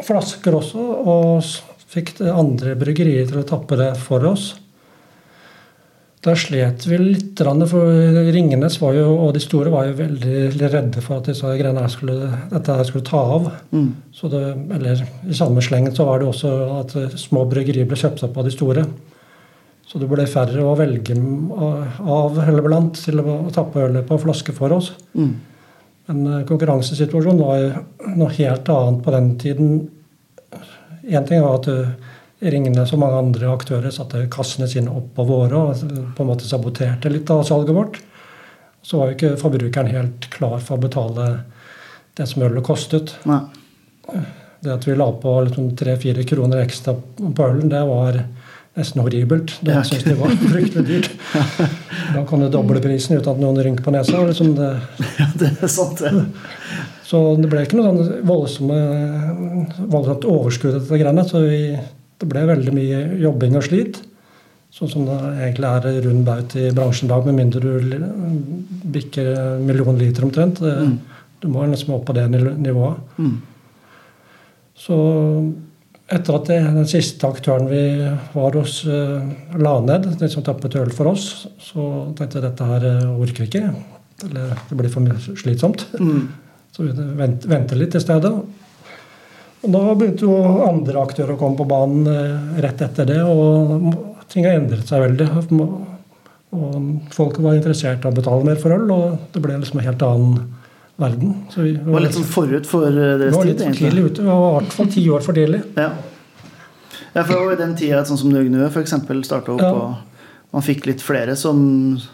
flasker 0.06 0.54
også, 0.54 0.78
og 0.78 1.44
fikk 1.90 2.16
det 2.20 2.32
andre 2.32 2.76
bryggerier 2.78 3.28
til 3.28 3.42
å 3.42 3.48
tappe 3.48 3.78
det 3.78 3.92
for 4.00 4.24
oss. 4.26 4.54
Da 6.26 6.32
slet 6.34 6.82
vi 6.88 6.96
litt, 6.98 7.38
for 7.70 8.30
Ringenes 8.34 8.80
var 8.82 8.96
jo, 8.96 9.06
og 9.22 9.34
de 9.36 9.42
store 9.44 9.70
var 9.70 9.86
jo 9.86 9.98
veldig 10.00 10.70
redde 10.72 11.02
for 11.04 11.20
at 11.20 11.28
disse 11.30 11.52
greiene 11.58 11.84
her 11.84 11.92
skulle, 11.92 12.30
dette 12.50 12.78
her 12.80 12.88
skulle 12.88 13.06
ta 13.06 13.20
av. 13.36 13.50
Så 14.16 14.30
det, 14.32 14.42
eller 14.74 15.04
I 15.30 15.36
samme 15.38 15.62
slengen 15.62 15.94
så 15.94 16.08
var 16.08 16.18
det 16.18 16.30
også 16.32 16.54
at 16.80 16.96
små 17.20 17.44
bryggerier 17.46 17.86
ble 17.86 17.98
kjøpt 18.00 18.24
opp 18.26 18.40
av 18.42 18.48
de 18.48 18.54
store. 18.56 18.86
Så 19.86 20.00
det 20.02 20.08
ble 20.10 20.26
færre 20.26 20.64
å 20.66 20.74
velge 20.74 21.14
av 21.14 22.40
eller 22.42 22.64
blant 22.64 22.98
til 22.98 23.22
å 23.22 23.44
tappe 23.54 23.84
ølet 23.86 24.08
på 24.08 24.18
flaske 24.18 24.54
for 24.56 24.74
oss. 24.74 24.90
Men 26.06 26.26
eh, 26.26 26.42
konkurransesituasjonen 26.48 27.42
var 27.42 27.60
jo 27.60 28.16
noe 28.18 28.34
helt 28.34 28.68
annet 28.72 29.04
på 29.04 29.14
den 29.14 29.30
tiden. 29.42 29.70
Én 31.06 31.26
ting 31.28 31.42
var 31.42 31.58
at 31.60 31.68
du 31.70 31.86
Ringnes 32.46 32.90
så 32.90 32.98
mange 33.00 33.16
andre 33.16 33.48
aktører 33.48 33.90
satte 33.94 34.26
kassene 34.28 34.66
sine 34.68 34.92
opp 34.92 35.06
på 35.16 35.24
våre 35.24 35.56
og 35.70 35.84
på 36.16 36.24
en 36.24 36.28
måte 36.28 36.44
saboterte 36.44 37.08
litt 37.08 37.30
av 37.32 37.44
salget 37.48 37.72
vårt. 37.76 37.96
Så 38.84 38.98
var 39.00 39.08
jo 39.08 39.16
ikke 39.16 39.30
forbrukeren 39.40 39.88
helt 39.88 40.26
klar 40.34 40.58
for 40.60 40.76
å 40.76 40.82
betale 40.84 41.28
det 42.18 42.26
som 42.28 42.44
ølet 42.44 42.64
kostet. 42.66 43.14
Nei. 43.24 43.40
Det 44.60 44.74
at 44.74 44.84
vi 44.86 44.94
la 44.98 45.08
på 45.22 45.32
liksom 45.46 45.70
tre-fire 45.80 46.26
kroner 46.28 46.60
ekstra 46.66 46.94
på 47.16 47.46
ølen, 47.48 47.70
det 47.72 47.80
var 47.88 48.20
nesten 48.76 49.00
horribelt. 49.00 49.56
Det 49.64 49.72
Ja. 49.72 49.82
syntes 49.82 50.04
de 50.04 50.14
var 50.20 50.28
fryktelig 50.52 50.86
dyrt. 50.86 51.10
Da 52.14 52.24
kan 52.28 52.40
du 52.44 52.50
doble 52.52 52.80
prisen 52.84 53.16
uten 53.16 53.32
at 53.32 53.40
noen 53.40 53.62
rynker 53.64 53.84
på 53.88 53.96
nesa. 53.96 54.20
Liksom 54.28 54.52
det, 54.60 54.70
Ja, 55.18 55.26
det 55.40 55.54
er 55.62 55.72
sant, 55.72 55.98
det. 56.04 56.12
så 57.06 57.20
det 57.38 57.48
ble 57.50 57.62
ikke 57.62 57.78
noe 57.78 57.92
sånn 57.92 58.22
voldsomme, 58.26 58.76
voldsomt 59.92 60.26
overskudd 60.26 60.80
etter 60.80 60.98
greiene. 60.98 61.22
Så 61.28 61.42
vi, 61.44 61.60
det 62.18 62.28
ble 62.30 62.46
veldig 62.48 62.72
mye 62.74 63.02
jobbing 63.22 63.58
og 63.60 63.66
slit. 63.68 64.00
Sånn 64.74 64.90
som 64.90 65.04
det 65.06 65.18
egentlig 65.46 65.68
er 65.70 66.00
rund 66.04 66.24
baut 66.26 66.56
i 66.58 66.66
bransjen 66.74 67.06
i 67.06 67.12
dag, 67.12 67.28
med 67.28 67.38
mindre 67.38 67.62
du 67.62 68.88
bikker 68.96 69.30
en 69.32 69.62
million 69.68 69.98
liter 70.00 70.26
omtrent. 70.26 70.58
Mm. 70.60 70.96
Du 71.40 71.46
må 71.52 71.62
liksom 71.70 71.94
opp 71.94 72.08
på 72.08 72.16
det 72.16 72.26
nivået. 72.32 72.98
Mm. 73.20 73.36
Så 74.76 74.96
etter 76.12 76.38
at 76.38 76.50
det, 76.50 76.58
den 76.74 76.88
siste 76.90 77.28
aktøren 77.28 77.70
vi 77.70 77.84
var 78.34 78.58
hos, 78.58 78.80
eh, 78.86 79.30
la 79.62 79.76
ned, 79.82 80.10
den 80.20 80.32
som 80.32 80.44
tappet 80.46 80.76
øl 80.78 80.90
for 80.94 81.12
oss, 81.14 81.46
så 81.62 81.86
tenkte 82.18 82.40
jeg 82.40 82.46
dette 82.48 82.68
her 82.68 82.88
eh, 82.90 83.14
orker 83.14 83.44
vi 83.44 83.48
ikke. 83.48 83.70
Eller 84.26 84.58
det 84.68 84.78
blir 84.78 84.92
for 84.92 85.38
slitsomt. 85.38 85.86
Mm. 85.98 86.26
Så 86.76 86.84
vi 86.84 86.92
vent, 87.16 87.44
venter 87.48 87.78
litt 87.80 87.94
i 87.96 88.00
stedet. 88.02 88.32
Og 89.64 89.72
da 89.72 89.82
begynte 89.96 90.26
jo 90.28 90.34
andre 90.66 91.00
aktører 91.00 91.32
å 91.34 91.38
komme 91.40 91.56
på 91.58 91.64
banen 91.70 92.04
eh, 92.10 92.58
rett 92.62 92.82
etter 92.84 93.08
det, 93.08 93.22
og 93.24 94.26
ting 94.28 94.44
har 94.44 94.58
endret 94.60 94.84
seg 94.90 95.00
veldig. 95.06 95.30
Og 96.56 96.90
folk 97.16 97.40
var 97.42 97.56
interessert 97.56 98.04
i 98.04 98.10
å 98.10 98.14
betale 98.14 98.44
mer 98.46 98.60
for 98.60 98.76
øl, 98.76 98.84
og 98.92 99.32
det 99.34 99.42
ble 99.44 99.56
liksom 99.58 99.80
en 99.80 99.88
helt 99.88 100.04
annen 100.06 100.36
verden. 101.00 101.32
Så 101.52 101.64
vi 101.64 101.72
Det 101.76 101.92
var 101.92 102.04
litt 102.04 102.16
sånn 102.16 102.28
forut 102.28 102.68
for 102.68 102.86
deres 102.92 103.24
tid? 103.24 103.30
vi 103.32 103.36
var 103.36 103.48
litt 103.50 103.64
for 103.64 103.80
tidlig 103.80 104.04
ute. 104.10 104.22
Vi 104.22 104.28
var 104.28 104.44
i 104.46 104.54
hvert 104.60 104.76
fall 104.76 104.92
ti 104.94 105.06
år 105.16 105.24
for 105.26 105.36
tidlig. 105.40 105.62
Ja. 105.76 105.88
ja, 107.14 107.22
for 107.24 107.32
det 107.32 107.40
var 107.40 107.50
jo 107.50 107.58
den 107.64 107.74
tida 107.80 108.04
sånn 108.08 108.20
som 108.20 108.32
Nøgnø 108.32 108.68
f.eks. 108.70 108.94
starta 109.28 109.56
opp, 109.56 109.64
Ja. 109.64 109.72
og 109.72 110.15
man 110.54 110.64
fikk 110.64 110.86
litt 110.88 111.02
flere 111.04 111.34
som, 111.36 111.58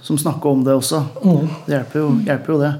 som 0.03 0.19
snakka 0.19 0.49
om 0.49 0.65
det 0.67 0.75
også. 0.75 1.03
Mm. 1.23 1.51
Det 1.67 1.77
hjelper 1.77 2.01
jo, 2.01 2.09
hjelper 2.27 2.55
jo 2.55 2.59
det. 2.63 2.73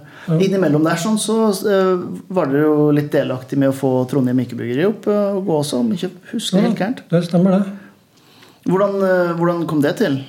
Innimellom 0.47 0.85
der 0.87 0.99
sånn 1.03 1.19
så 1.21 1.37
uh, 1.51 2.03
var 2.33 2.51
dere 2.51 2.65
jo 2.65 2.91
litt 2.95 3.13
delaktig 3.13 3.59
med 3.61 3.73
å 3.73 3.77
få 3.77 3.93
Trondheim 4.11 4.41
ikkebyggeri 4.45 4.87
opp 4.89 5.07
uh, 5.11 5.37
og 5.37 5.47
gå 5.49 5.57
også, 5.61 5.83
om 5.83 5.93
ikke 5.95 6.11
husker 6.33 6.63
helt 6.63 6.79
gærent. 6.79 7.05
Det 7.11 7.23
stemmer, 7.27 7.59
det. 7.59 8.27
Hvordan, 8.71 8.99
uh, 9.03 9.33
hvordan 9.39 9.65
kom 9.71 9.83
det 9.85 9.97
til? 10.03 10.21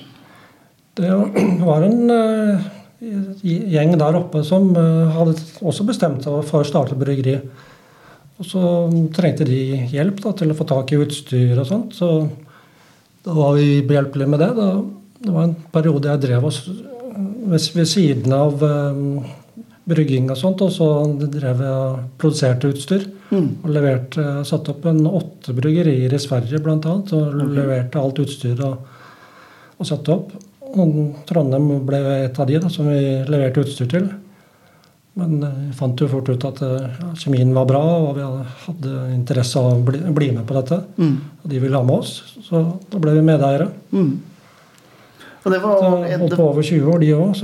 Det 0.98 1.10
var 1.64 1.86
en 1.88 2.00
gjeng 3.44 3.94
der 4.00 4.18
oppe 4.20 4.42
som 4.46 4.70
hadde 4.74 5.34
også 5.60 5.86
bestemt 5.86 6.22
seg 6.24 6.42
for 6.46 6.62
å 6.62 6.68
starte 6.68 6.98
bryggeri. 6.98 7.40
Og 8.38 8.46
så 8.48 8.60
trengte 9.14 9.46
de 9.46 9.60
hjelp 9.92 10.22
da, 10.22 10.32
til 10.38 10.50
å 10.50 10.58
få 10.58 10.66
tak 10.66 10.94
i 10.94 10.98
utstyr 11.02 11.58
og 11.58 11.66
sånt. 11.68 11.94
Så 11.98 12.08
da 13.24 13.34
var 13.34 13.54
vi 13.58 13.82
behjelpelige 13.86 14.30
med 14.30 14.42
det. 14.42 14.50
Da, 14.58 14.68
det 15.24 15.32
var 15.32 15.48
en 15.48 15.56
periode 15.72 16.10
jeg 16.12 16.22
drev 16.26 16.46
oss 16.50 16.60
ved, 16.68 17.66
ved 17.74 17.88
siden 17.88 18.34
av 18.36 18.62
um, 18.62 19.22
brygging 19.88 20.30
og 20.32 20.38
sånt, 20.40 20.64
og 20.64 20.72
så 20.72 20.88
drev 21.32 21.62
jeg 21.64 22.08
produserte 22.20 22.70
utstyr. 22.72 23.06
Mm. 23.30 23.48
Og 23.64 23.70
leverte, 23.72 24.24
satte 24.46 24.72
opp 24.72 24.84
en 24.88 25.04
åtte 25.08 25.54
bryggerier 25.56 26.12
i 26.12 26.20
Sverige 26.22 26.60
bl.a. 26.62 26.76
Og 26.78 27.14
okay. 27.14 27.54
leverte 27.56 28.00
alt 28.00 28.20
utstyret 28.24 28.64
og, 28.64 28.84
og 29.78 29.88
satte 29.88 30.14
opp. 30.14 30.34
Og 30.74 30.94
Trondheim 31.28 31.70
ble 31.86 32.00
et 32.24 32.38
av 32.40 32.48
de 32.48 32.60
da, 32.62 32.70
som 32.72 32.88
vi 32.90 33.00
leverte 33.30 33.64
utstyr 33.64 33.90
til. 33.90 34.08
Men 35.14 35.36
eh, 35.46 35.58
vi 35.68 35.72
fant 35.78 36.00
jo 36.00 36.10
fort 36.10 36.28
ut 36.32 36.46
at 36.48 36.62
eh, 36.66 36.86
ja, 36.98 37.10
kjemien 37.20 37.52
var 37.54 37.68
bra, 37.70 37.82
og 38.08 38.16
vi 38.16 38.24
hadde 38.66 38.94
interesse 39.14 39.60
av 39.60 39.76
å 39.76 39.82
bli, 39.86 40.00
bli 40.16 40.30
med 40.34 40.46
på 40.48 40.56
dette. 40.56 40.80
Mm. 40.98 41.18
Og 41.42 41.50
de 41.52 41.60
ville 41.62 41.78
ha 41.78 41.86
med 41.86 42.00
oss, 42.00 42.16
så 42.48 42.64
da 42.90 43.02
ble 43.02 43.14
vi 43.18 43.26
medeiere. 43.28 43.68
Mm. 43.94 44.14
Og 45.44 45.52
det 45.52 45.60
var, 45.60 45.82
holdt 45.84 46.36
på 46.38 46.48
over 46.48 46.64
20 46.64 46.90
år, 46.94 47.00
de 47.02 47.12
òg. 47.12 47.40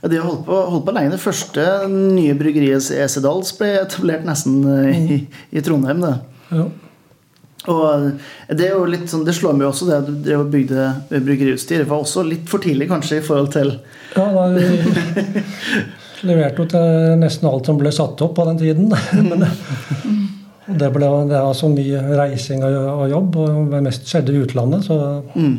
Ja, 0.00 0.08
De 0.10 0.18
har 0.18 0.26
holdt 0.26 0.44
på, 0.48 0.60
holdt 0.74 0.86
på, 0.88 0.94
lenge. 0.96 1.14
Det 1.14 1.22
første 1.22 1.66
nye 1.92 2.34
bryggeriet 2.38 2.90
Esedals 2.96 3.52
ble 3.58 3.72
etablert 3.84 4.26
nesten 4.26 4.64
eh, 4.66 5.02
i, 5.14 5.18
i 5.54 5.62
Trondheim. 5.62 6.02
Det. 6.02 6.14
Ja. 6.50 6.66
Og 7.68 8.10
det 8.56 8.66
er 8.66 8.74
jo 8.74 8.86
litt 8.88 9.10
sånn, 9.12 9.26
det 9.26 9.34
slår 9.36 9.54
meg 9.58 9.68
også, 9.68 9.86
det 9.90 9.98
at 9.98 10.08
du 10.08 10.14
drev 10.24 10.46
og 10.46 10.52
bygde 10.52 10.86
bryggeriutstyr. 11.12 11.84
Det 11.84 11.90
var 11.90 12.02
også 12.02 12.24
litt 12.26 12.48
for 12.50 12.62
tidlig, 12.64 12.88
kanskje, 12.90 13.20
i 13.20 13.26
forhold 13.26 13.52
til 13.54 13.74
Ja, 14.16 14.26
da 14.32 14.46
leverte 16.28 16.64
jo 16.64 16.68
til 16.68 17.18
nesten 17.20 17.48
alt 17.48 17.68
som 17.68 17.78
ble 17.80 17.92
satt 17.94 18.20
opp 18.24 18.34
på 18.36 18.46
den 18.48 18.58
tiden. 18.60 18.90
Men 19.30 19.44
det, 20.80 20.90
ble, 20.94 21.10
det 21.28 21.36
var 21.36 21.54
så 21.56 21.70
mye 21.72 22.02
reising 22.18 22.64
og, 22.64 23.04
jobb, 23.12 23.38
og 23.44 23.70
det 23.74 23.84
mest 23.86 24.08
skjedde 24.08 24.34
i 24.34 24.42
utlandet. 24.44 24.88
Så 24.88 24.98
mm. 25.36 25.54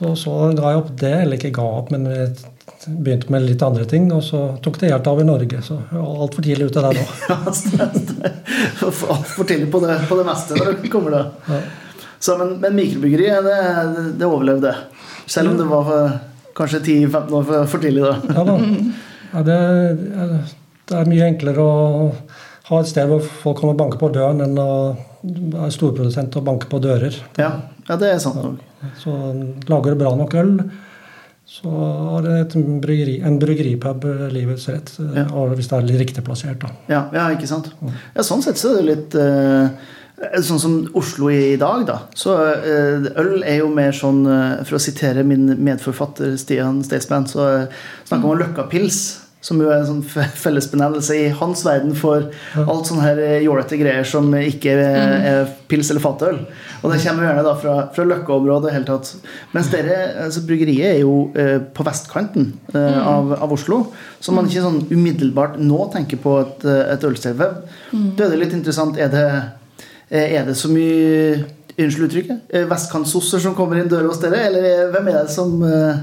Så, 0.00 0.14
så 0.16 0.34
ga 0.56 0.70
jeg 0.72 0.80
opp 0.80 0.92
det, 0.96 1.12
eller 1.12 1.36
ikke 1.36 1.52
ga 1.58 1.64
opp, 1.76 1.90
men 1.92 2.06
begynte 2.86 3.28
med 3.32 3.44
litt 3.44 3.62
andre 3.62 3.84
ting. 3.84 4.06
Og 4.16 4.22
så 4.24 4.38
tok 4.64 4.78
det 4.80 4.88
helt 4.94 5.10
av 5.10 5.20
i 5.20 5.26
Norge. 5.28 5.60
Så 5.66 5.76
jeg 5.76 5.98
var 6.00 6.22
altfor 6.24 6.46
tidlig 6.46 6.70
ute 6.70 6.84
der 6.86 6.96
nå. 6.96 7.04
altfor 9.16 9.44
tidlig 9.44 9.68
på 9.72 9.82
det, 9.84 9.98
på 10.08 10.16
det 10.16 10.24
meste 10.28 10.56
når 10.56 10.80
du 10.80 10.88
kommer 10.92 11.16
da. 11.18 11.22
Ja. 11.50 11.60
Så, 12.20 12.36
men, 12.40 12.54
men 12.62 12.76
mikrobryggeri, 12.76 13.28
det, 13.44 13.58
det, 14.20 14.24
overlevde. 14.28 14.72
Selv 15.28 15.52
om 15.52 15.60
det 15.60 15.68
var 15.68 15.92
kanskje 16.56 16.80
10-15 16.80 17.36
år 17.36 17.44
for, 17.50 17.68
for, 17.74 17.84
tidlig 17.84 18.04
da. 18.04 18.16
Ja 18.38 18.46
da. 18.48 18.56
Ja, 19.30 19.44
det, 19.46 19.58
det, 20.88 20.96
er 20.96 21.12
mye 21.12 21.28
enklere 21.28 21.62
å 21.64 22.08
ha 22.70 22.80
et 22.80 22.88
sted 22.90 23.06
hvor 23.08 23.22
folk 23.44 23.60
kommer 23.60 23.76
og 23.76 23.84
banker 23.84 24.00
på 24.00 24.10
døren, 24.16 24.40
enn 24.44 24.56
å 24.58 24.70
være 25.20 25.70
storprodusent 25.76 26.40
og 26.40 26.48
banke 26.48 26.72
på 26.72 26.80
dører. 26.82 27.20
Ja, 27.38 27.52
ja 27.88 28.00
det 28.00 28.14
er 28.16 28.20
sant 28.24 28.40
nok. 28.40 28.69
Så 29.00 29.12
lager 29.68 29.98
bra 30.00 30.14
nok 30.16 30.34
øl, 30.40 30.54
så 31.50 31.70
har 31.70 32.26
bryggeri, 32.80 33.20
en 33.26 33.38
bryggeripub 33.42 34.04
livets 34.32 34.68
rett. 34.70 34.92
Ja. 35.16 35.26
Hvis 35.54 35.70
det 35.70 35.78
er 35.78 35.88
litt 35.88 36.02
riktig 36.04 36.24
plassert. 36.24 36.60
Da. 36.62 36.70
Ja, 36.88 37.00
ja, 37.16 37.24
ikke 37.34 37.48
sant. 37.50 37.72
Ja, 38.14 38.22
sånn 38.26 38.44
sett 38.44 38.60
så 38.60 38.76
er 38.76 38.80
det 38.80 38.92
litt 38.92 39.16
uh, 39.18 39.96
Sånn 40.44 40.60
som 40.60 40.74
Oslo 41.00 41.30
i 41.32 41.56
dag, 41.56 41.86
da. 41.88 41.96
Så 42.14 42.36
uh, 42.36 43.08
øl 43.18 43.40
er 43.40 43.62
jo 43.62 43.70
mer 43.72 43.96
sånn 43.96 44.20
For 44.68 44.76
å 44.76 44.82
sitere 44.84 45.24
min 45.26 45.48
medforfatter 45.64 46.36
Stian 46.40 46.84
Staysman, 46.86 47.26
så 47.28 47.48
snakker 48.04 48.22
man 48.22 48.30
om 48.36 48.42
løkkapils. 48.44 49.00
Som 49.40 49.60
jo 49.62 49.70
er 49.72 49.80
en 49.80 49.88
sånn 49.88 50.26
fellesbenevnelse 50.36 51.16
i 51.16 51.28
hans 51.32 51.62
verden 51.64 51.94
for 51.96 52.26
alt 52.60 52.88
sånne 52.88 53.04
her 53.06 53.20
eh, 53.24 53.36
jålete 53.46 53.78
greier 53.80 54.04
som 54.04 54.28
ikke 54.36 54.74
er, 54.74 55.14
er 55.30 55.52
pils 55.70 55.88
eller 55.92 56.04
fatøl. 56.04 56.42
Og 56.82 56.92
det 56.92 56.98
kommer 57.04 57.24
gjerne 57.24 57.44
da 57.46 57.54
fra, 57.60 57.76
fra 57.94 58.04
Løkka-området. 58.08 58.74
helt 58.74 58.90
tatt. 58.90 59.14
Mens 59.56 59.70
dere, 59.72 59.96
altså 60.26 60.44
bryggeriet 60.48 60.90
er 60.90 60.98
jo 61.00 61.14
eh, 61.32 61.56
på 61.60 61.86
vestkanten 61.88 62.50
eh, 62.74 62.76
mm. 62.76 63.00
av, 63.14 63.32
av, 63.38 63.54
Oslo. 63.56 63.80
Så 64.20 64.34
man 64.36 64.50
ikke 64.50 64.66
sånn 64.66 64.82
umiddelbart 64.90 65.56
nå 65.60 65.86
tenker 65.94 66.20
på 66.20 66.36
et, 66.42 66.68
et 66.96 67.08
ølsted. 67.08 67.40
Mm. 67.40 68.10
Da 68.18 68.26
er 68.26 68.34
det 68.34 68.42
litt 68.44 68.58
interessant. 68.58 69.00
Er 69.00 69.08
det, 69.14 69.26
er 70.10 70.44
det 70.50 70.58
så 70.58 70.68
mye 70.72 71.40
Unnskyld 71.80 72.08
uttrykket? 72.08 72.54
Vestkantsosser 72.68 73.42
som 73.42 73.54
kommer 73.56 73.80
inn 73.80 73.90
døra 73.90 74.10
hos 74.10 74.20
dere? 74.22 74.42
Eller 74.48 74.90
hvem 74.92 75.10
er 75.12 75.20
det 75.22 75.32
som 75.32 75.62
eh, 75.64 76.02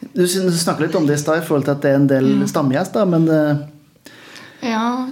du 0.00 0.26
snakka 0.26 0.84
litt 0.84 0.94
om 0.94 1.06
det 1.06 1.18
i 1.18 1.20
stad 1.20 1.42
i 1.42 1.46
forhold 1.46 1.66
til 1.66 1.76
at 1.76 1.84
det 1.84 1.92
er 1.92 2.00
en 2.00 2.08
del 2.10 2.28
mm. 2.40 2.46
stamgjester, 2.50 3.08
men 3.08 3.28
uh... 3.28 3.62
Ja. 4.64 5.08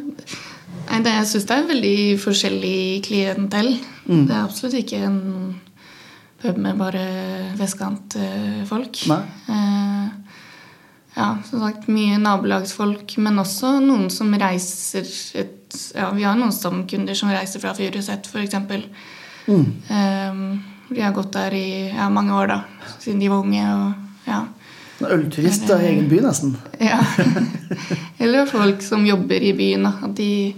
Det, 0.89 1.13
jeg 1.13 1.29
syns 1.29 1.47
det 1.49 1.57
er 1.57 1.69
veldig 1.69 1.99
forskjellig 2.23 2.79
klientell. 3.05 3.75
Mm. 4.09 4.25
Det 4.29 4.35
er 4.35 4.41
absolutt 4.41 4.79
ikke 4.81 5.03
en 5.05 5.19
pub 6.41 6.59
med 6.65 6.79
bare 6.81 7.03
vestkantfolk. 7.59 9.03
Eh, 9.13 10.09
ja, 11.19 11.29
som 11.45 11.61
sagt, 11.61 11.89
mye 11.93 12.19
nabolagsfolk, 12.23 13.19
men 13.25 13.43
også 13.43 13.75
noen 13.85 14.09
som 14.13 14.33
reiser 14.41 15.07
et, 15.39 15.79
ja, 15.93 16.09
Vi 16.17 16.25
har 16.25 16.39
noen 16.41 16.55
stamkunder 16.55 17.17
som 17.19 17.33
reiser 17.33 17.61
fra 17.61 17.75
Furuset, 17.77 18.29
f.eks. 18.29 18.57
Mm. 19.49 19.67
Eh, 19.93 20.45
de 20.89 21.05
har 21.05 21.17
gått 21.17 21.35
der 21.37 21.57
i 21.57 21.69
ja, 21.93 22.09
mange 22.09 22.33
år, 22.33 22.55
da, 22.55 22.95
siden 22.97 23.21
de 23.21 23.33
var 23.33 23.45
unge. 23.45 23.67
og 23.77 24.29
ja 24.29 24.45
Ølturist 24.99 25.69
i 25.71 25.77
egen 25.93 26.09
by, 26.11 26.19
nesten. 26.25 26.57
Ja. 26.83 26.99
Eller 28.19 28.49
folk 28.51 28.83
som 28.83 29.07
jobber 29.07 29.45
i 29.45 29.53
byen. 29.55 29.87
At 29.87 30.17
de 30.19 30.55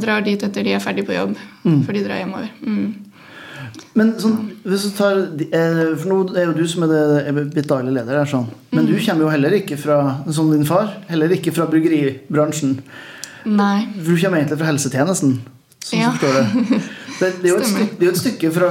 drar 0.00 0.24
dit 0.24 0.40
etter 0.40 0.64
de 0.64 0.74
er 0.76 0.82
ferdig 0.82 1.04
på 1.08 1.16
jobb. 1.16 1.36
Mm. 1.64 1.82
Før 1.84 1.98
de 1.98 2.04
drar 2.06 2.22
hjemover. 2.22 2.50
Mm. 2.64 3.10
Men 3.98 4.12
sånn, 4.22 4.36
hvis 4.64 4.86
du 4.86 4.90
tar, 4.94 5.18
eh, 5.42 5.80
For 5.98 6.08
nå 6.08 6.18
er 6.38 6.48
jo 6.48 6.56
du 6.56 6.64
som 6.70 6.86
er, 6.86 6.92
det, 6.92 7.22
er 7.26 7.38
blitt 7.52 7.68
daglig 7.68 7.94
leder 7.96 8.20
her, 8.20 8.28
sånn. 8.28 8.48
Men 8.70 8.86
mm. 8.86 8.90
du 8.90 8.96
kommer 8.96 9.26
jo 9.26 9.32
heller 9.34 9.56
ikke 9.60 9.78
fra 9.80 10.00
som 10.32 10.50
din 10.52 10.66
far, 10.68 10.94
heller 11.10 11.34
ikke 11.36 11.52
fra 11.54 11.66
bryggeribransjen. 11.70 12.78
Nei. 13.50 13.88
Du 13.96 14.14
kommer 14.14 14.40
egentlig 14.40 14.60
fra 14.60 14.70
helsetjenesten. 14.70 15.40
Sånn 15.84 16.02
ja. 16.04 16.14
det. 16.20 16.80
Det, 17.20 17.28
det, 17.42 17.50
er 17.50 17.52
jo 17.52 17.66
stykke, 17.68 17.96
det 17.98 18.06
er 18.06 18.14
et 18.14 18.16
stykke 18.16 18.50
fra, 18.54 18.68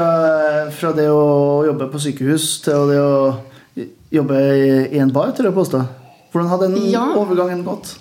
fra, 0.73 0.89
det 0.97 1.03
å 1.13 1.59
jobbe 1.67 1.85
på 1.91 1.99
sykehus 2.01 2.45
til 2.65 2.87
det 2.89 2.95
å 2.97 3.11
jobbe 4.13 4.37
i 4.89 5.01
en 5.01 5.13
bar, 5.13 5.33
tør 5.35 5.49
jeg 5.49 5.57
påstå. 5.57 5.83
Hvordan 6.31 6.49
har 6.51 6.61
den 6.63 6.77
ja. 6.91 7.05
overgangen 7.17 7.63
gått? 7.65 7.95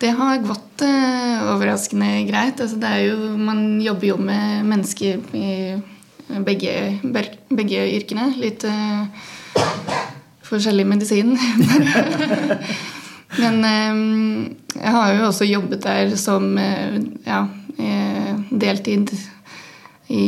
Det 0.00 0.10
har 0.18 0.42
gått 0.44 0.82
eh, 0.84 1.44
overraskende 1.54 2.24
greit. 2.28 2.60
Altså, 2.60 2.78
jo, 3.04 3.16
man 3.38 3.80
jobber 3.80 4.10
jo 4.10 4.16
med 4.20 4.66
mennesker 4.68 5.22
i 5.32 5.78
begge, 6.44 6.74
begge 7.54 7.86
yrkene. 7.94 8.32
Litt 8.40 8.66
eh, 8.68 9.06
forskjellig 10.44 10.86
medisin. 10.88 11.36
Men 13.42 13.64
eh, 13.66 13.92
jeg 14.74 14.94
har 14.96 15.14
jo 15.14 15.28
også 15.30 15.48
jobbet 15.48 15.86
der 15.86 16.12
som 16.20 16.52
eh, 16.60 16.98
ja, 17.26 17.44
eh, 17.78 18.34
deltid 18.50 19.14
i 20.12 20.26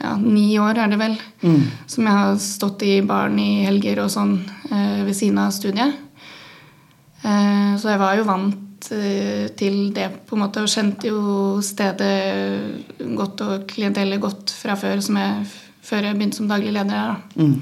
ja, 0.00 0.16
ni 0.16 0.58
år, 0.60 0.78
er 0.78 0.92
det 0.92 0.98
vel, 1.00 1.16
mm. 1.42 1.60
som 1.90 2.06
jeg 2.08 2.18
har 2.18 2.40
stått 2.42 2.84
i 2.86 2.94
baren 3.06 3.38
i 3.40 3.64
helger 3.66 4.02
og 4.04 4.10
sånn 4.12 4.38
eh, 4.70 5.02
ved 5.06 5.14
siden 5.16 5.40
av 5.42 5.52
studiet. 5.54 5.98
Eh, 7.22 7.74
så 7.78 7.92
jeg 7.92 8.00
var 8.00 8.16
jo 8.18 8.26
vant 8.28 8.88
eh, 8.94 9.50
til 9.58 9.92
det, 9.94 10.08
på 10.26 10.36
en 10.36 10.44
måte, 10.44 10.64
og 10.64 10.72
kjente 10.72 11.12
jo 11.12 11.60
stedet 11.64 13.04
godt 13.18 13.44
og 13.46 13.68
klientellet 13.70 14.22
godt 14.22 14.54
fra 14.56 14.78
før, 14.80 15.02
jeg, 15.02 15.46
før 15.84 16.08
jeg 16.08 16.18
begynte 16.18 16.40
som 16.40 16.50
daglig 16.50 16.74
leder 16.74 16.98
her. 16.98 17.22
Mm. 17.36 17.60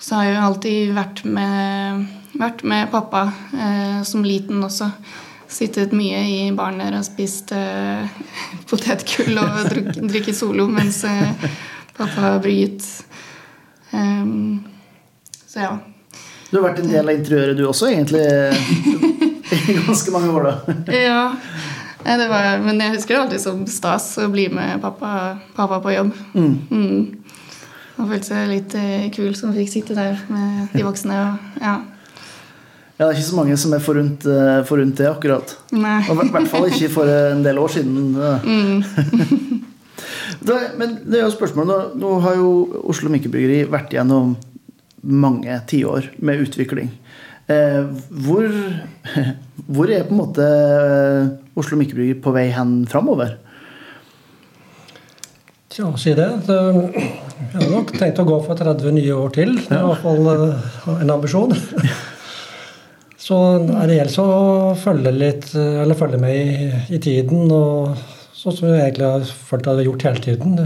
Så 0.00 0.16
har 0.16 0.28
jeg 0.28 0.36
jo 0.36 0.44
alltid 0.46 0.94
vært 0.96 1.24
med, 1.28 2.06
vært 2.40 2.62
med 2.64 2.92
pappa 2.92 3.26
eh, 3.52 3.98
som 4.08 4.24
liten 4.24 4.62
også 4.64 4.88
sittet 5.50 5.92
mye 5.96 6.22
i 6.30 6.38
baren 6.56 6.80
der 6.80 6.96
og 6.98 7.06
spist 7.06 7.52
uh, 7.56 8.06
potetgull 8.70 9.38
og 9.42 9.70
drukket 9.98 10.36
solo 10.38 10.68
mens 10.70 11.02
uh, 11.08 11.46
pappa 11.98 12.36
brygget. 12.42 12.86
Um, 13.90 14.62
så 15.46 15.64
ja. 15.66 15.72
Du 16.50 16.58
har 16.58 16.70
vært 16.70 16.80
en 16.82 16.90
del 16.90 17.06
av 17.06 17.14
interiøret 17.14 17.58
du 17.58 17.66
også, 17.68 17.90
egentlig? 17.90 18.24
I 19.50 19.76
ganske 19.86 20.14
mange 20.14 20.32
år, 20.34 20.48
da. 20.48 20.74
ja. 21.10 21.22
Det 22.00 22.26
var, 22.30 22.62
men 22.64 22.80
jeg 22.80 22.94
husker 22.94 23.14
det 23.14 23.22
alltid 23.24 23.42
som 23.42 23.64
stas 23.68 24.06
å 24.22 24.30
bli 24.32 24.46
med 24.50 24.80
pappa, 24.82 25.38
pappa 25.56 25.78
på 25.84 25.92
jobb. 25.94 26.14
Mm. 26.32 26.54
Mm. 26.70 27.40
Han 27.98 28.08
følte 28.08 28.30
seg 28.30 28.50
litt 28.50 28.74
uh, 28.78 29.08
kul 29.14 29.34
som 29.38 29.54
fikk 29.54 29.70
sitte 29.70 29.98
der 29.98 30.22
med 30.32 30.74
de 30.74 30.86
voksne. 30.86 31.18
Og, 31.26 31.58
ja. 31.60 31.74
Ja, 33.00 33.06
det 33.06 33.14
er 33.14 33.16
ikke 33.16 33.30
så 33.30 33.36
mange 33.38 33.54
som 33.56 33.72
er 33.72 33.80
forunt, 33.80 34.24
uh, 34.28 34.58
forunt 34.68 34.98
det, 34.98 35.06
akkurat. 35.08 35.54
Nei. 35.72 36.02
I 36.04 36.16
hvert 36.20 36.50
fall 36.52 36.66
ikke 36.68 36.90
for 36.92 37.08
en 37.08 37.40
del 37.40 37.56
år 37.56 37.72
siden. 37.72 38.10
Mm. 38.44 38.82
da, 40.50 40.58
men 40.76 40.98
det 41.06 41.16
er 41.16 41.24
jo 41.24 41.30
spørsmålet 41.32 41.70
nå, 41.70 41.78
nå, 42.02 42.10
har 42.26 42.36
jo 42.36 42.50
Oslo 42.92 43.08
Mikkebryggeri 43.08 43.62
vært 43.72 43.96
gjennom 43.96 44.34
mange 45.00 45.56
tiår 45.72 46.10
med 46.20 46.44
utvikling. 46.44 46.92
Eh, 47.48 47.88
hvor, 48.20 48.44
hvor 49.78 49.96
er 49.96 50.04
på 50.04 50.12
en 50.12 50.20
måte 50.20 50.50
Oslo 51.56 51.80
Mikkebryggeri 51.80 52.20
på 52.20 52.36
vei 52.36 52.50
hen 52.52 52.82
framover? 52.84 53.38
Tja, 55.72 55.88
si 55.96 56.12
det. 56.18 56.28
Jeg 56.52 57.56
har 57.56 57.68
nok 57.72 57.96
tenkt 57.96 58.20
å 58.20 58.28
gå 58.28 58.40
for 58.44 58.60
30 58.60 58.92
nye 59.00 59.16
år 59.16 59.32
til. 59.40 59.56
Det 59.56 59.72
er 59.72 59.88
i 59.88 59.90
hvert 59.94 60.04
fall 60.04 60.32
eh, 60.36 60.96
en 61.00 61.16
ambisjon. 61.16 61.56
Så 63.30 63.36
det 63.62 63.94
gjelder 63.94 64.24
å 64.26 64.72
følge 64.74 65.10
litt, 65.14 65.44
eller 65.54 65.94
følge 65.94 66.18
med 66.18 66.34
i, 66.34 66.70
i 66.96 66.98
tiden, 66.98 67.44
og 67.54 67.92
sånn 68.34 68.56
som 68.56 68.66
vi 68.66 68.80
egentlig 68.80 69.06
har 69.06 69.28
følt 69.30 69.68
at 69.70 69.76
vi 69.78 69.84
har 69.84 69.86
gjort 69.92 70.06
hele 70.08 70.22
tiden. 70.24 70.56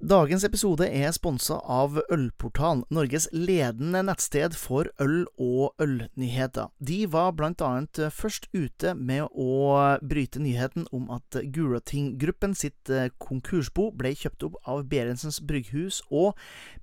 Dagens 0.00 0.46
episode 0.48 0.86
er 0.88 1.10
sponsa 1.12 1.58
av 1.68 1.98
Ølportalen, 2.08 2.86
Norges 2.88 3.26
ledende 3.36 4.00
nettsted 4.08 4.54
for 4.56 4.88
øl 4.96 5.26
og 5.36 5.74
ølnyheter. 5.76 6.70
De 6.80 7.02
var 7.12 7.34
annet 7.36 7.98
først 8.08 8.46
ute 8.54 8.94
med 8.96 9.26
å 9.36 9.98
bryte 10.00 10.40
nyheten 10.40 10.86
om 10.96 11.10
at 11.12 11.36
Gulating-gruppen 11.52 12.54
sitt 12.56 12.88
konkursbo 13.20 13.90
ble 13.92 14.14
kjøpt 14.16 14.46
opp 14.48 14.56
av 14.64 14.86
Berentsens 14.88 15.42
Brygghus 15.44 16.00
og 16.08 16.32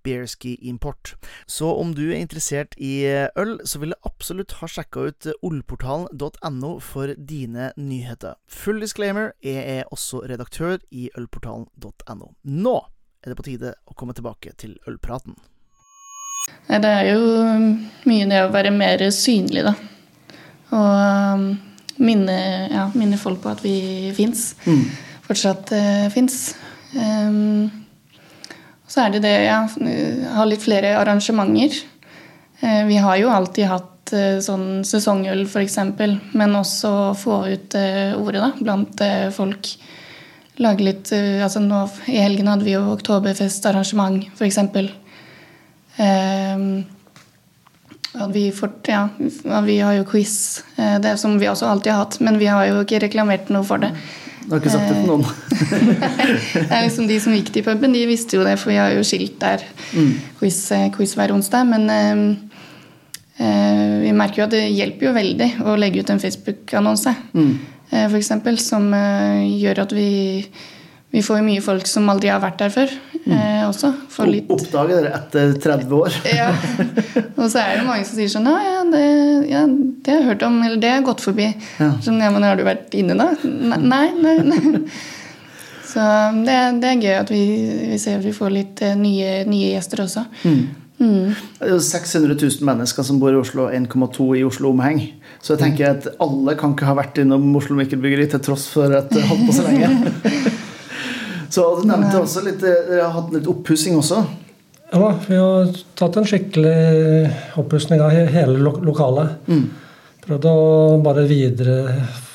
Bearski 0.05 0.53
Import. 0.61 1.15
Så 1.49 1.71
om 1.73 1.95
du 1.97 2.11
er 2.11 2.21
interessert 2.21 2.77
i 2.77 3.01
øl, 3.33 3.57
så 3.65 3.81
vil 3.81 3.95
jeg 3.95 4.05
absolutt 4.11 4.59
ha 4.59 4.69
sjekka 4.69 5.07
ut 5.09 5.29
olportalen.no 5.41 6.71
for 6.85 7.17
dine 7.17 7.71
nyheter. 7.81 8.37
Full 8.45 8.85
disclaimer, 8.85 9.33
jeg 9.41 9.65
er 9.79 9.89
også 9.89 10.21
redaktør 10.29 10.77
i 10.93 11.09
ølportalen.no. 11.17 12.31
Nå 12.45 12.77
er 13.23 13.31
det 13.31 13.37
på 13.39 13.45
tide 13.47 13.73
å 13.87 13.95
komme 13.97 14.15
tilbake 14.17 14.53
til 14.59 14.77
ølpraten. 14.87 15.35
Det 16.67 16.89
er 16.89 17.09
jo 17.11 17.21
mye 18.07 18.27
det 18.29 18.43
å 18.45 18.51
være 18.53 18.71
mer 18.75 19.03
synlig, 19.15 19.65
da. 19.67 19.73
Og 20.75 21.39
um, 21.39 21.49
minne, 22.03 22.37
ja, 22.71 22.87
minne 22.95 23.19
folk 23.19 23.41
på 23.43 23.51
at 23.51 23.63
vi 23.63 24.13
fins. 24.15 24.51
Mm. 24.67 24.85
Fortsatt 25.27 25.73
uh, 25.75 26.07
fins. 26.13 26.55
Um, 26.95 27.67
så 28.87 29.05
er 29.05 29.15
det 29.15 29.23
det, 29.25 29.35
ja, 29.47 29.61
ha 30.37 30.47
litt 30.47 30.63
flere 30.63 30.95
arrangementer. 30.99 31.79
Uh, 32.61 32.83
vi 32.87 32.99
har 33.03 33.19
jo 33.21 33.31
alltid 33.31 33.71
hatt 33.71 34.15
uh, 34.15 34.39
sånn 34.43 34.83
sesongøl, 34.87 35.45
f.eks., 35.47 35.79
men 36.37 36.59
også 36.59 36.93
få 37.19 37.41
ut 37.51 37.79
uh, 37.79 38.19
ordet 38.19 38.43
da, 38.43 38.51
blant 38.59 39.03
uh, 39.03 39.27
folk 39.35 39.71
lage 40.63 40.85
litt 40.85 41.11
uh, 41.15 41.43
altså 41.45 41.61
nå, 41.63 41.83
I 42.11 42.21
helgen 42.23 42.51
hadde 42.51 42.67
vi 42.67 42.75
jo 42.75 42.83
oktoberfestarrangement, 42.93 44.29
f.eks. 44.37 44.61
Um, 45.97 46.69
vi, 48.33 48.47
fort, 48.55 48.87
ja, 48.89 49.07
vi 49.65 49.79
har 49.79 49.97
jo 49.97 50.07
quiz, 50.09 50.63
uh, 50.77 50.97
det 51.03 51.17
som 51.21 51.37
vi 51.41 51.49
også 51.49 51.69
alltid 51.69 51.93
har 51.93 52.05
hatt, 52.05 52.21
men 52.23 52.39
vi 52.41 52.49
har 52.49 52.65
jo 52.69 52.81
ikke 52.85 53.03
reklamert 53.05 53.51
noe 53.53 53.65
for 53.67 53.83
det. 53.83 53.93
Du 54.47 54.53
har 54.55 54.61
ikke 54.61 54.71
sagt 54.71 54.87
det 54.87 55.01
til 55.01 55.09
noen? 55.09 55.25
det 56.69 56.71
er 56.71 56.85
liksom 56.85 57.07
De 57.09 57.17
som 57.19 57.33
gikk 57.35 57.49
til 57.51 57.65
puben, 57.65 57.91
de 57.91 58.05
visste 58.07 58.37
jo 58.37 58.45
det, 58.47 58.55
for 58.61 58.71
vi 58.71 58.77
har 58.79 58.93
jo 58.95 59.03
skilt 59.03 59.35
der. 59.41 59.65
Mm. 59.91 60.13
Quiz, 60.39 60.61
quiz, 60.95 61.15
hver 61.19 61.33
onsdag. 61.35 61.67
Men 61.67 61.89
uh, 61.91 62.21
uh, 63.41 63.95
vi 64.05 64.13
merker 64.15 64.41
jo 64.41 64.45
at 64.47 64.55
det 64.55 64.63
hjelper 64.71 65.09
jo 65.09 65.17
veldig 65.17 65.49
å 65.67 65.75
legge 65.79 65.99
ut 65.99 66.13
en 66.13 66.23
Facebook-annonse. 66.23 67.11
Mm. 67.35 67.51
Eh, 67.89 68.07
f.eks., 68.07 68.31
som 68.63 68.89
eh, 68.93 69.45
gjør 69.61 69.83
at 69.85 69.93
vi, 69.95 70.09
vi 71.13 71.23
får 71.23 71.43
mye 71.45 71.63
folk 71.63 71.87
som 71.87 72.09
aldri 72.11 72.31
har 72.31 72.41
vært 72.43 72.59
der 72.63 72.73
før. 72.73 72.95
Mm. 73.23 73.35
Eh, 73.35 73.61
også. 73.67 73.93
Litt... 74.27 74.49
Oppdager 74.51 75.01
dere 75.01 75.13
etter 75.17 75.53
30 75.63 75.93
år. 75.99 76.17
ja. 76.39 76.49
Og 77.35 77.45
så 77.51 77.63
er 77.63 77.79
det 77.79 77.85
mange 77.87 78.07
som 78.07 78.19
sier 78.19 78.31
sånn 78.31 78.49
ja, 78.49 78.81
det, 78.91 79.05
ja, 79.51 79.63
det 79.67 80.13
har 80.13 80.23
jeg 80.23 80.29
hørt 80.31 80.47
om, 80.47 80.57
eller 80.63 80.81
det 80.83 80.95
har 80.95 81.05
gått 81.07 81.23
forbi. 81.23 81.51
Ja. 81.79 81.93
Sånn, 82.03 82.19
ja, 82.23 82.31
men 82.33 82.47
har 82.47 82.59
du 82.59 82.65
vært 82.67 82.97
inne 82.97 83.15
da? 83.19 83.31
Nei, 83.43 84.09
nei. 84.17 84.35
nei. 84.47 84.83
Så 85.87 86.03
det, 86.43 86.55
det, 86.83 86.89
er 86.89 86.99
gøy 86.99 87.13
at 87.15 87.29
vi, 87.31 87.43
vi 87.93 87.97
ser 88.01 88.19
at 88.19 88.25
vi 88.25 88.35
får 88.35 88.51
litt 88.51 88.81
nye, 88.99 89.39
nye 89.47 89.69
gjester 89.71 90.03
også. 90.03 90.25
Mm. 90.43 90.59
Mm. 90.97 91.33
Det 91.59 91.67
er 91.67 91.71
jo 91.71 91.79
600 91.81 92.35
000 92.35 92.65
mennesker 92.67 93.05
som 93.05 93.19
bor 93.21 93.33
i 93.33 93.39
Oslo, 93.39 93.69
1,2 93.69 94.27
i 94.39 94.43
Oslo 94.45 94.73
omheng. 94.73 94.99
Så 95.41 95.53
jeg 95.53 95.61
tenker 95.61 95.93
at 95.93 96.07
alle 96.23 96.55
kan 96.59 96.73
ikke 96.73 96.87
ha 96.89 96.95
vært 96.97 97.21
innom 97.21 97.45
Oslo 97.57 97.77
Mikkelbyggeri 97.77 98.27
til 98.31 98.41
tross 98.43 98.67
for 98.71 98.91
at 98.97 99.11
det 99.13 99.23
holdt 99.29 99.47
på 99.47 99.55
så 99.55 99.65
lenge. 99.67 100.11
så 101.53 101.67
du 101.77 101.87
nevnte 101.87 102.19
også 102.21 102.43
litt 102.45 102.59
Dere 102.63 103.03
har 103.05 103.15
hatt 103.15 103.33
litt 103.35 103.49
oppussing 103.49 103.97
også? 103.99 104.23
Ja, 104.91 105.11
vi 105.27 105.35
har 105.35 105.73
tatt 105.99 106.17
en 106.17 106.27
skikkelig 106.27 106.77
oppussing 107.59 108.01
av 108.01 108.13
hele 108.13 108.55
lo 108.55 108.77
lokalet. 108.87 109.49
Mm. 109.51 109.65
Prøvd 110.27 110.47
å 110.47 110.59
bare 111.03 111.25
videre 111.27 111.79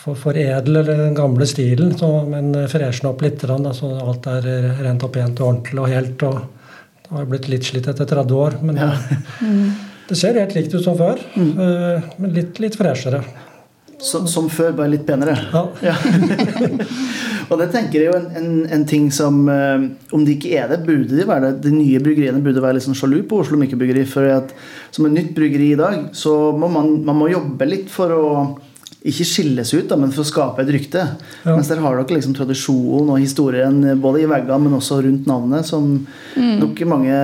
for, 0.02 0.16
foredle 0.18 0.82
den 0.86 1.16
gamle 1.16 1.48
stilen, 1.48 1.94
så, 1.98 2.10
men 2.28 2.52
freshe 2.68 3.08
opp 3.08 3.24
litt. 3.24 3.44
Så 3.44 3.92
alt 3.92 4.28
er 4.32 4.48
rent 4.82 5.04
og 5.04 5.14
pent 5.14 5.40
og 5.40 5.48
ordentlig 5.48 5.80
og 5.80 5.92
helt. 5.92 6.26
og 6.28 7.08
det 7.12 7.18
har 7.18 7.26
blitt 7.28 7.48
litt 7.52 7.66
slitt 7.68 7.88
etter 7.90 8.08
30 8.08 8.38
år. 8.40 8.54
Men 8.64 8.78
ja. 8.80 8.92
Det 10.12 10.18
ser 10.20 10.36
helt 10.36 10.52
likt 10.52 10.74
ut 10.74 10.84
som 10.84 10.96
før. 10.98 11.20
Mm. 11.32 11.52
Eh, 11.56 12.12
men 12.20 12.36
litt, 12.36 12.58
litt 12.60 12.76
freshere. 12.76 13.22
Som, 14.02 14.26
som, 14.28 14.48
før, 14.50 14.74
bare 14.76 14.90
litt 14.92 15.06
penere? 15.06 15.36
Ja. 15.54 15.62
ja. 15.86 15.94
og 17.48 17.54
det 17.60 17.68
tenker 17.72 18.02
jeg 18.02 18.10
jo 18.10 18.16
en, 18.18 18.26
en, 18.36 18.50
en 18.74 18.84
ting 18.90 19.06
som 19.14 19.44
um, 19.46 19.84
Om 20.10 20.24
det 20.26 20.34
ikke 20.34 20.56
er 20.58 20.72
det, 20.72 20.80
burde 20.84 21.14
de 21.14 21.24
være 21.28 21.46
det. 21.46 21.62
De 21.68 21.72
nye 21.76 22.02
bryggeriene 22.02 22.42
burde 22.44 22.64
være 22.64 22.76
litt 22.76 22.88
sånn 22.88 22.98
sjalu 22.98 23.22
på 23.30 23.40
Oslo 23.44 23.60
Mikrobryggeri. 23.60 24.02
For 24.10 24.26
at 24.34 24.52
som 24.90 25.08
et 25.08 25.16
nytt 25.16 25.32
bryggeri 25.38 25.70
i 25.72 25.80
dag, 25.80 26.10
så 26.18 26.34
må 26.52 26.68
man, 26.74 26.98
man 27.06 27.20
må 27.22 27.30
jobbe 27.32 27.70
litt 27.70 27.88
for 27.94 28.12
å 28.18 28.26
ikke 29.02 29.26
skilles 29.26 29.72
ut, 29.74 29.88
da, 29.90 29.96
men 29.98 30.12
for 30.14 30.22
å 30.22 30.28
skape 30.28 30.62
et 30.62 30.70
rykte. 30.76 31.02
Ja. 31.42 31.56
Mens 31.56 31.70
der 31.70 31.80
har 31.82 31.96
dere 31.98 32.18
liksom 32.18 32.36
tradisjonen 32.36 33.10
og 33.10 33.22
historien 33.22 33.80
både 34.02 34.22
i 34.22 34.28
veggene, 34.30 34.60
men 34.62 34.76
også 34.78 35.00
rundt 35.06 35.26
navnet, 35.30 35.66
som 35.66 35.88
mm. 36.36 36.54
nok 36.60 36.82
mange 36.90 37.16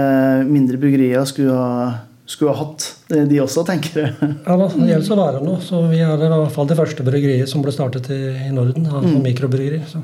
mindre 0.49 0.81
bryggerier 0.81 1.27
skulle 1.29 1.55
ha, 1.55 1.91
skulle 2.29 2.53
ha 2.53 2.61
hatt, 2.61 2.85
de 3.09 3.41
også, 3.41 3.65
tenker 3.65 4.03
jeg. 4.03 4.15
Ja, 4.47 4.57
det 4.61 4.89
gjelder 4.91 5.15
å 5.15 5.21
være 5.23 5.45
noe. 5.45 5.61
Så 5.65 5.81
vi 5.89 6.03
er 6.05 6.13
i 6.13 6.33
hvert 6.33 6.55
fall 6.55 6.69
det 6.69 6.77
første 6.79 7.07
bryggeriet 7.07 7.49
som 7.51 7.65
ble 7.65 7.73
startet 7.73 8.11
i, 8.13 8.23
i 8.49 8.51
Norden. 8.53 8.85
Altså 8.91 9.15
mm. 9.15 9.23
mikrobryggeri. 9.25 9.81
Så. 9.89 10.03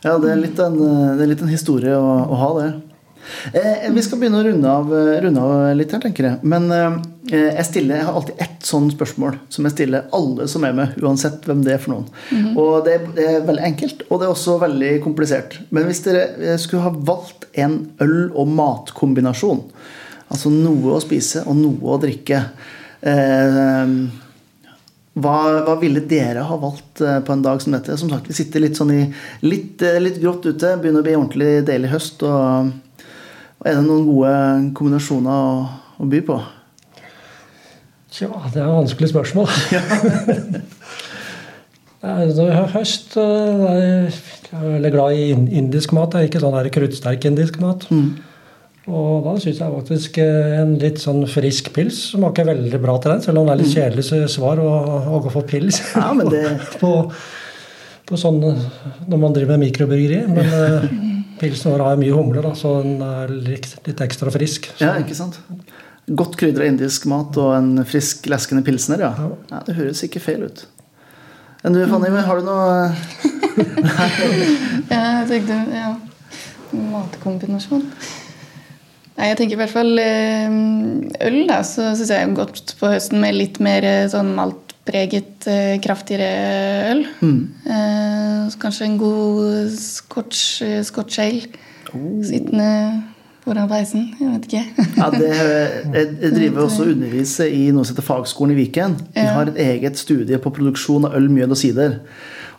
Ja, 0.00 0.16
det 0.16 0.32
er 0.32 0.40
litt 0.40 0.62
en, 0.64 0.78
det 0.80 1.26
er 1.26 1.34
litt 1.34 1.44
en 1.44 1.52
historie 1.52 1.96
å, 1.98 2.14
å 2.32 2.40
ha 2.40 2.54
det. 2.62 2.70
Eh, 3.52 3.90
vi 3.92 4.02
skal 4.02 4.20
begynne 4.20 4.40
å 4.40 4.44
runde 4.46 4.70
av, 4.72 4.92
runde 5.24 5.42
av, 5.44 5.52
litt 5.76 5.92
her, 5.92 6.02
tenker 6.02 6.26
jeg. 6.26 6.40
Men 6.48 6.68
eh, 6.74 6.96
jeg, 7.30 7.66
stiller, 7.68 8.00
jeg 8.00 8.08
har 8.08 8.18
alltid 8.18 8.42
ett 8.46 8.66
sånn 8.66 8.88
spørsmål 8.92 9.36
som 9.52 9.66
jeg 9.66 9.76
stiller 9.76 10.08
alle 10.16 10.48
som 10.50 10.64
er 10.66 10.76
med, 10.76 10.96
uansett 11.02 11.46
hvem 11.48 11.62
det 11.66 11.76
er 11.76 11.82
for 11.82 11.94
noen. 11.94 12.08
Mm 12.30 12.42
-hmm. 12.42 12.58
Og 12.62 12.84
det, 12.86 12.98
det, 13.16 13.26
er 13.28 13.46
veldig 13.46 13.64
enkelt, 13.64 14.02
og 14.08 14.20
det 14.20 14.26
er 14.26 14.34
også 14.34 14.58
veldig 14.64 14.92
komplisert. 15.04 15.60
Men 15.70 15.84
hvis 15.84 16.02
dere 16.04 16.28
eh, 16.40 16.56
skulle 16.56 16.82
ha 16.82 16.90
valgt 16.90 17.46
en 17.52 17.92
øl- 18.00 18.32
og 18.34 18.48
matkombinasjon, 18.48 19.62
altså 20.30 20.52
noe 20.54 20.96
å 20.96 21.02
spise 21.02 21.44
og 21.46 21.58
noe 21.58 21.94
å 21.94 22.00
drikke 22.00 22.42
eh, 23.02 23.94
hva, 25.20 25.36
hva, 25.66 25.74
ville 25.80 26.02
dere 26.06 26.44
ha 26.46 26.56
valgt 26.60 27.02
eh, 27.02 27.18
på 27.26 27.34
en 27.34 27.42
dag 27.44 27.62
som 27.62 27.74
dette? 27.74 27.96
Som 27.98 28.12
sagt, 28.12 28.28
Vi 28.30 28.36
sitter 28.36 28.62
litt 28.62 28.78
sånn 28.78 28.92
i 28.94 29.00
litt, 29.42 29.82
eh, 29.82 29.98
litt 30.02 30.20
grått 30.22 30.46
ute. 30.46 30.76
Begynner 30.78 31.02
å 31.02 31.06
bli 31.06 31.16
ordentlig 31.18 31.50
deilig 31.66 31.90
høst. 31.94 32.22
og 32.22 32.70
er 33.60 33.76
det 33.76 33.84
noen 33.84 34.06
gode 34.08 34.34
kombinasjoner 34.78 35.30
å, 35.34 35.66
å 36.00 36.08
by 36.08 36.22
på? 36.24 36.38
Tja, 38.10 38.30
det 38.54 38.62
er 38.62 38.66
et 38.66 38.78
vanskelig 38.78 39.12
spørsmål. 39.14 39.50
Ja. 42.00 42.64
høst 42.72 43.12
eh, 43.20 44.06
Jeg 44.08 44.56
er 44.56 44.70
veldig 44.78 44.90
glad 44.94 45.18
i 45.18 45.26
indisk 45.60 45.92
mat. 45.92 46.14
Ikke 46.24 46.40
sånn 46.40 46.56
kruttsterk 46.72 47.26
indisk 47.28 47.58
mat. 47.60 47.84
Mm. 47.92 48.14
Og 48.88 49.26
da 49.26 49.34
syns 49.36 49.60
jeg 49.60 49.74
faktisk 49.74 50.16
eh, 50.22 50.54
en 50.62 50.72
litt 50.80 51.02
sånn 51.02 51.20
frisk 51.28 51.68
pils 51.76 51.98
smaker 52.14 52.48
veldig 52.48 52.80
bra 52.80 52.96
til 53.02 53.12
den. 53.12 53.22
Selv 53.26 53.42
om 53.42 53.50
det 53.50 53.54
er 53.54 53.60
litt 53.60 53.68
mm. 53.68 53.76
kjedelig 53.76 54.30
svar 54.32 54.62
å, 54.62 54.70
å 55.16 55.20
gå 55.26 55.34
for 55.34 55.48
pils 55.48 55.82
ja, 55.92 56.08
men 56.16 56.30
det... 56.32 56.46
på, 56.80 56.94
på 58.08 58.20
sånn, 58.20 58.40
når 58.40 59.20
man 59.20 59.36
driver 59.36 59.58
med 59.58 59.68
mikrobryggeri. 59.68 60.24
Men 60.32 60.56
eh, 60.56 60.88
Pilsen 61.40 61.72
vår 61.72 61.84
har 61.84 62.00
mye 62.00 62.12
humle, 62.12 62.42
da, 62.44 62.50
så 62.56 62.80
den 62.84 62.98
er 63.04 63.30
litt, 63.32 63.70
litt 63.86 64.00
ekstra 64.04 64.32
frisk. 64.32 64.68
Så. 64.74 64.82
Ja, 64.84 64.96
ikke 65.00 65.16
sant? 65.16 65.38
Godt 66.10 66.36
krydra 66.40 66.66
indisk 66.68 67.06
mat 67.08 67.36
og 67.40 67.54
en 67.56 67.84
frisk, 67.88 68.26
leskende 68.28 68.64
pilsner, 68.66 69.00
ja. 69.06 69.12
ja. 69.16 69.30
ja 69.52 69.60
det 69.68 69.76
høres 69.78 70.02
ikke 70.04 70.20
feil 70.20 70.44
ut. 70.48 70.66
Enn 71.64 71.76
du, 71.76 71.80
Fanny, 71.88 72.08
har 72.08 72.40
du 72.40 72.46
noe 72.46 72.88
Ja, 74.92 75.00
jeg 75.20 75.26
tenkte 75.28 75.58
ja. 75.76 75.90
Matkombinasjon. 76.72 77.84
Nei, 79.20 79.34
jeg 79.34 79.36
tenker 79.36 79.58
i 79.58 79.60
hvert 79.60 79.72
fall 79.74 79.98
eh, 80.00 80.52
øl, 81.26 81.42
da, 81.44 81.58
så 81.66 81.90
syns 81.92 82.08
jeg 82.14 82.28
godt 82.38 82.72
på 82.78 82.88
høsten 82.88 83.20
med 83.20 83.36
litt 83.36 83.58
mer 83.60 83.84
eh, 83.84 84.06
sånn 84.08 84.30
maltpreget, 84.32 85.44
eh, 85.44 85.74
kraftigere 85.84 86.30
øl. 86.94 87.02
Mm. 87.20 87.42
Eh, 87.68 88.56
kanskje 88.62 88.86
en 88.88 88.96
god 89.02 89.74
scotch, 89.76 90.62
scotch 90.88 91.20
ale. 91.20 91.52
Oh. 91.92 92.22
Sittende 92.24 92.70
foran 93.44 93.68
peisen. 93.68 94.08
Jeg 94.16 94.38
vet 94.38 94.48
ikke. 94.48 94.88
ja, 95.02 95.12
det, 95.12 95.30
jeg, 95.36 96.08
jeg 96.24 96.34
driver 96.38 96.64
også 96.70 96.86
og 96.86 96.94
underviser 96.94 97.52
i 97.52 97.66
noe 97.76 97.84
som 97.84 97.98
heter 97.98 98.08
Fagskolen 98.08 98.56
i 98.56 98.60
Viken. 98.62 98.96
Vi 99.12 99.28
har 99.36 99.52
et 99.52 99.60
eget 99.68 100.00
studie 100.00 100.40
på 100.40 100.56
produksjon 100.56 101.10
av 101.10 101.20
øl, 101.20 101.28
mjød 101.36 101.58
og 101.58 101.60
sider. 101.60 101.98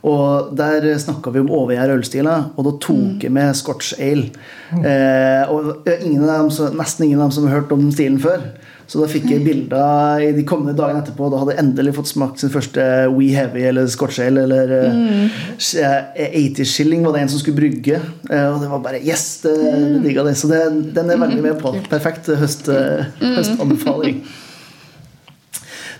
Og 0.07 0.53
der 0.57 0.87
snakka 0.97 1.29
vi 1.33 1.43
om 1.43 1.51
overgjær 1.53 1.93
ølstiler, 1.93 2.49
og 2.55 2.65
da 2.65 2.73
tok 2.81 3.21
jeg 3.21 3.33
med 3.33 3.53
scotch 3.57 3.93
ale. 4.01 4.31
Eh, 4.73 5.51
og 5.51 5.85
ingen 5.99 6.25
av 6.25 6.47
dem, 6.47 6.77
nesten 6.79 7.05
ingen 7.05 7.21
av 7.21 7.29
dem 7.29 7.35
som 7.37 7.45
har 7.45 7.59
hørt 7.59 7.73
om 7.75 7.83
den 7.83 7.93
stilen 7.93 8.21
før. 8.21 8.49
Så 8.91 8.99
da 8.99 9.07
fikk 9.07 9.29
jeg 9.31 9.43
bilder 9.45 10.19
i 10.19 10.31
de 10.35 10.41
kommende 10.43 10.75
dagene 10.75 10.99
etterpå. 10.99 11.29
Da 11.31 11.37
hadde 11.39 11.53
jeg 11.53 11.63
endelig 11.63 11.93
fått 11.95 12.09
smakt 12.09 12.41
sin 12.41 12.51
første 12.51 12.83
We 13.13 13.29
Heavy 13.31 13.61
eller 13.69 13.87
Scotch 13.87 14.19
Ale. 14.19 14.43
Eller 14.43 14.91
mm. 14.91 15.29
80 15.61 16.67
Shilling 16.67 17.05
var 17.05 17.15
det 17.15 17.21
en 17.23 17.31
som 17.31 17.39
skulle 17.39 17.61
brygge. 17.61 18.01
Eh, 18.27 18.47
og 18.49 18.59
det 18.59 18.67
var 18.73 18.83
bare 18.83 18.99
Yes! 18.99 19.23
Det, 19.45 19.53
det 19.55 20.01
digga 20.03 20.25
det. 20.27 20.35
Så 20.41 20.51
det, 20.51 20.59
den 20.97 21.13
er 21.13 21.21
veldig 21.23 21.39
med 21.45 21.61
på. 21.61 21.71
Perfekt 21.87 22.27
høst, 22.41 22.67
eh, 22.73 23.07
høstanbefaling. 23.21 24.19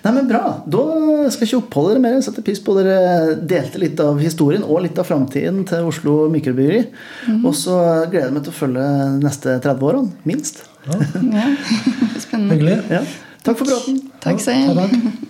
Nei, 0.02 0.12
men 0.16 0.28
Bra. 0.30 0.42
Da 0.66 0.84
skal 1.30 1.46
jeg 1.46 1.50
ikke 1.52 1.60
oppholde 1.62 1.92
dere 1.94 2.02
mer. 2.02 2.16
Jeg 2.18 2.26
setter 2.26 2.46
pris 2.48 2.62
på 2.66 2.74
dere 2.78 3.36
delte 3.48 3.82
litt 3.84 4.00
av 4.02 4.18
historien 4.24 4.64
og 4.66 4.82
litt 4.86 4.98
av 5.02 5.06
framtiden 5.06 5.62
til 5.70 5.86
Oslo 5.92 6.16
Mikrobryggeri. 6.34 6.84
Og 7.46 7.54
så 7.58 7.76
gleder 8.10 8.30
jeg 8.32 8.36
meg 8.40 8.48
til 8.48 8.54
å 8.56 8.60
følge 8.62 8.86
de 8.88 9.26
neste 9.28 9.60
30 9.62 9.90
årene, 9.92 10.14
minst. 10.26 10.64
Ja, 10.92 10.98
Spennende. 12.18 12.56
Hyggelig. 12.56 12.80
Ja. 12.90 13.04
Takk 13.46 13.60
for 13.62 13.70
praten. 13.70 14.00
Takk 14.24 14.40
Ja, 14.42 14.46
selv. 14.48 14.82
takk. 14.82 15.28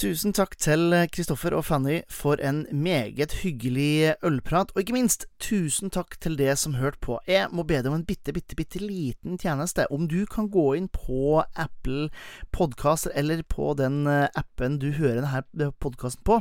Tusen 0.00 0.32
takk 0.32 0.54
til 0.56 0.94
Kristoffer 1.12 1.52
og 1.52 1.66
Fanny 1.68 1.98
for 2.08 2.40
en 2.40 2.62
meget 2.72 3.34
hyggelig 3.42 4.14
ølprat, 4.24 4.70
og 4.72 4.80
ikke 4.80 4.94
minst 4.96 5.26
tusen 5.44 5.92
takk 5.92 6.14
til 6.24 6.38
det 6.38 6.54
som 6.56 6.78
hørte 6.78 6.96
på. 7.04 7.18
Jeg 7.28 7.50
må 7.52 7.66
be 7.68 7.76
deg 7.76 7.90
om 7.90 7.98
en 7.98 8.06
bitte, 8.08 8.32
bitte, 8.32 8.56
bitte 8.56 8.80
liten 8.80 9.36
tjeneste. 9.36 9.84
Om 9.92 10.06
du 10.08 10.22
kan 10.24 10.48
gå 10.48 10.64
inn 10.78 10.86
på 10.88 11.42
Apple 11.52 12.08
Podcaster 12.48 13.12
eller 13.12 13.42
på 13.44 13.74
den 13.76 14.06
eh, 14.08 14.30
appen 14.40 14.78
du 14.80 14.86
hører 14.96 15.20
denne 15.20 15.68
podkasten 15.84 16.24
på, 16.24 16.38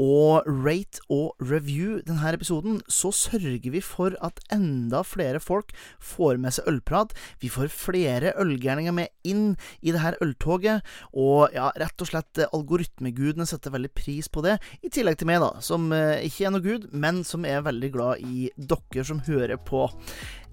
og 0.00 0.48
rate 0.48 1.04
og 1.12 1.36
review 1.36 2.00
denne 2.08 2.32
episoden, 2.32 2.80
så 2.88 3.12
sørger 3.12 3.68
vi 3.76 3.84
for 3.84 4.16
at 4.24 4.40
enda 4.56 5.04
flere 5.04 5.42
folk 5.44 5.76
får 6.00 6.40
med 6.40 6.56
seg 6.56 6.72
ølprat. 6.72 7.12
Vi 7.44 7.52
får 7.52 7.68
flere 7.76 8.32
ølgærninger 8.40 8.96
med 9.02 9.12
inn 9.28 9.58
i 9.84 9.92
det 9.92 10.00
her 10.00 10.16
øltoget, 10.24 10.80
og 11.12 11.52
ja, 11.52 11.68
rett 11.76 12.00
og 12.00 12.08
slett 12.08 12.44
eh, 13.02 13.12
algoritmegudene 13.12 13.46
setter 13.46 13.72
veldig 13.72 13.92
pris 13.94 14.28
på 14.28 14.42
det. 14.42 14.58
I 14.82 14.90
tillegg 14.90 15.18
til 15.18 15.26
meg, 15.26 15.40
da, 15.42 15.60
som 15.60 15.92
eh, 15.92 16.24
ikke 16.26 16.46
er 16.46 16.52
noe 16.54 16.62
gud, 16.62 16.88
men 16.92 17.24
som 17.24 17.44
er 17.44 17.62
veldig 17.62 17.90
glad 17.92 18.22
i 18.22 18.50
dere 18.56 19.04
som 19.04 19.22
hører 19.26 19.56
på. 19.56 19.88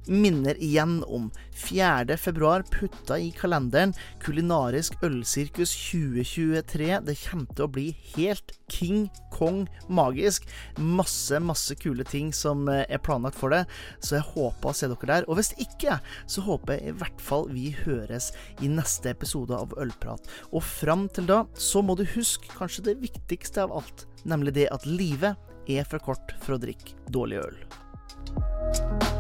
Minner 0.10 0.58
igjen 0.64 1.04
om 1.04 1.32
4. 1.54 2.18
februar 2.18 2.64
putta 2.80 3.20
i 3.20 3.28
kalenderen 3.32 3.94
Kulinarisk 4.24 4.96
ølsirkus 5.06 5.70
2023. 5.92 6.88
Det 7.06 7.16
kommer 7.22 7.52
til 7.54 7.66
å 7.68 7.70
bli 7.76 7.84
helt 8.16 8.56
King 8.74 9.04
Kong 9.36 9.68
magisk. 9.86 10.48
Masse, 10.82 11.38
masse 11.38 11.78
kule 11.78 12.08
ting 12.10 12.32
som 12.34 12.66
eh, 12.74 12.88
er 12.90 13.04
planlagt 13.06 13.38
for 13.38 13.54
det, 13.54 13.62
så 14.02 14.18
jeg 14.18 14.28
håper 14.32 14.72
å 14.72 14.74
se 14.80 14.90
dere 14.90 15.12
der. 15.12 15.30
Og 15.30 15.38
hvis 15.38 15.54
ikke, 15.62 16.00
så 16.26 16.42
håper 16.48 16.80
jeg 16.80 16.90
i 16.90 16.98
hvert 17.04 17.22
fall 17.22 17.46
vi 17.54 17.70
høres 17.84 18.32
i 18.66 18.72
neste 18.72 19.14
episode 19.14 19.54
av 19.54 19.78
Ølprat. 19.78 20.26
Og 20.50 20.66
fram 20.66 21.06
til 21.14 21.30
da, 21.30 21.44
så 21.54 21.86
må 21.86 21.94
du 22.00 22.08
huske 22.16 22.50
kanskje 22.58 22.88
det 22.90 22.98
viktigste 23.06 23.68
av 23.68 23.78
alt, 23.84 24.08
nemlig 24.26 24.58
det 24.58 24.72
at 24.74 24.90
livet 24.90 25.38
er 25.70 25.86
for 25.86 26.02
kort 26.02 26.34
for 26.42 26.58
å 26.58 26.64
drikke 26.66 26.98
dårlig 27.14 27.44
øl. 27.46 29.19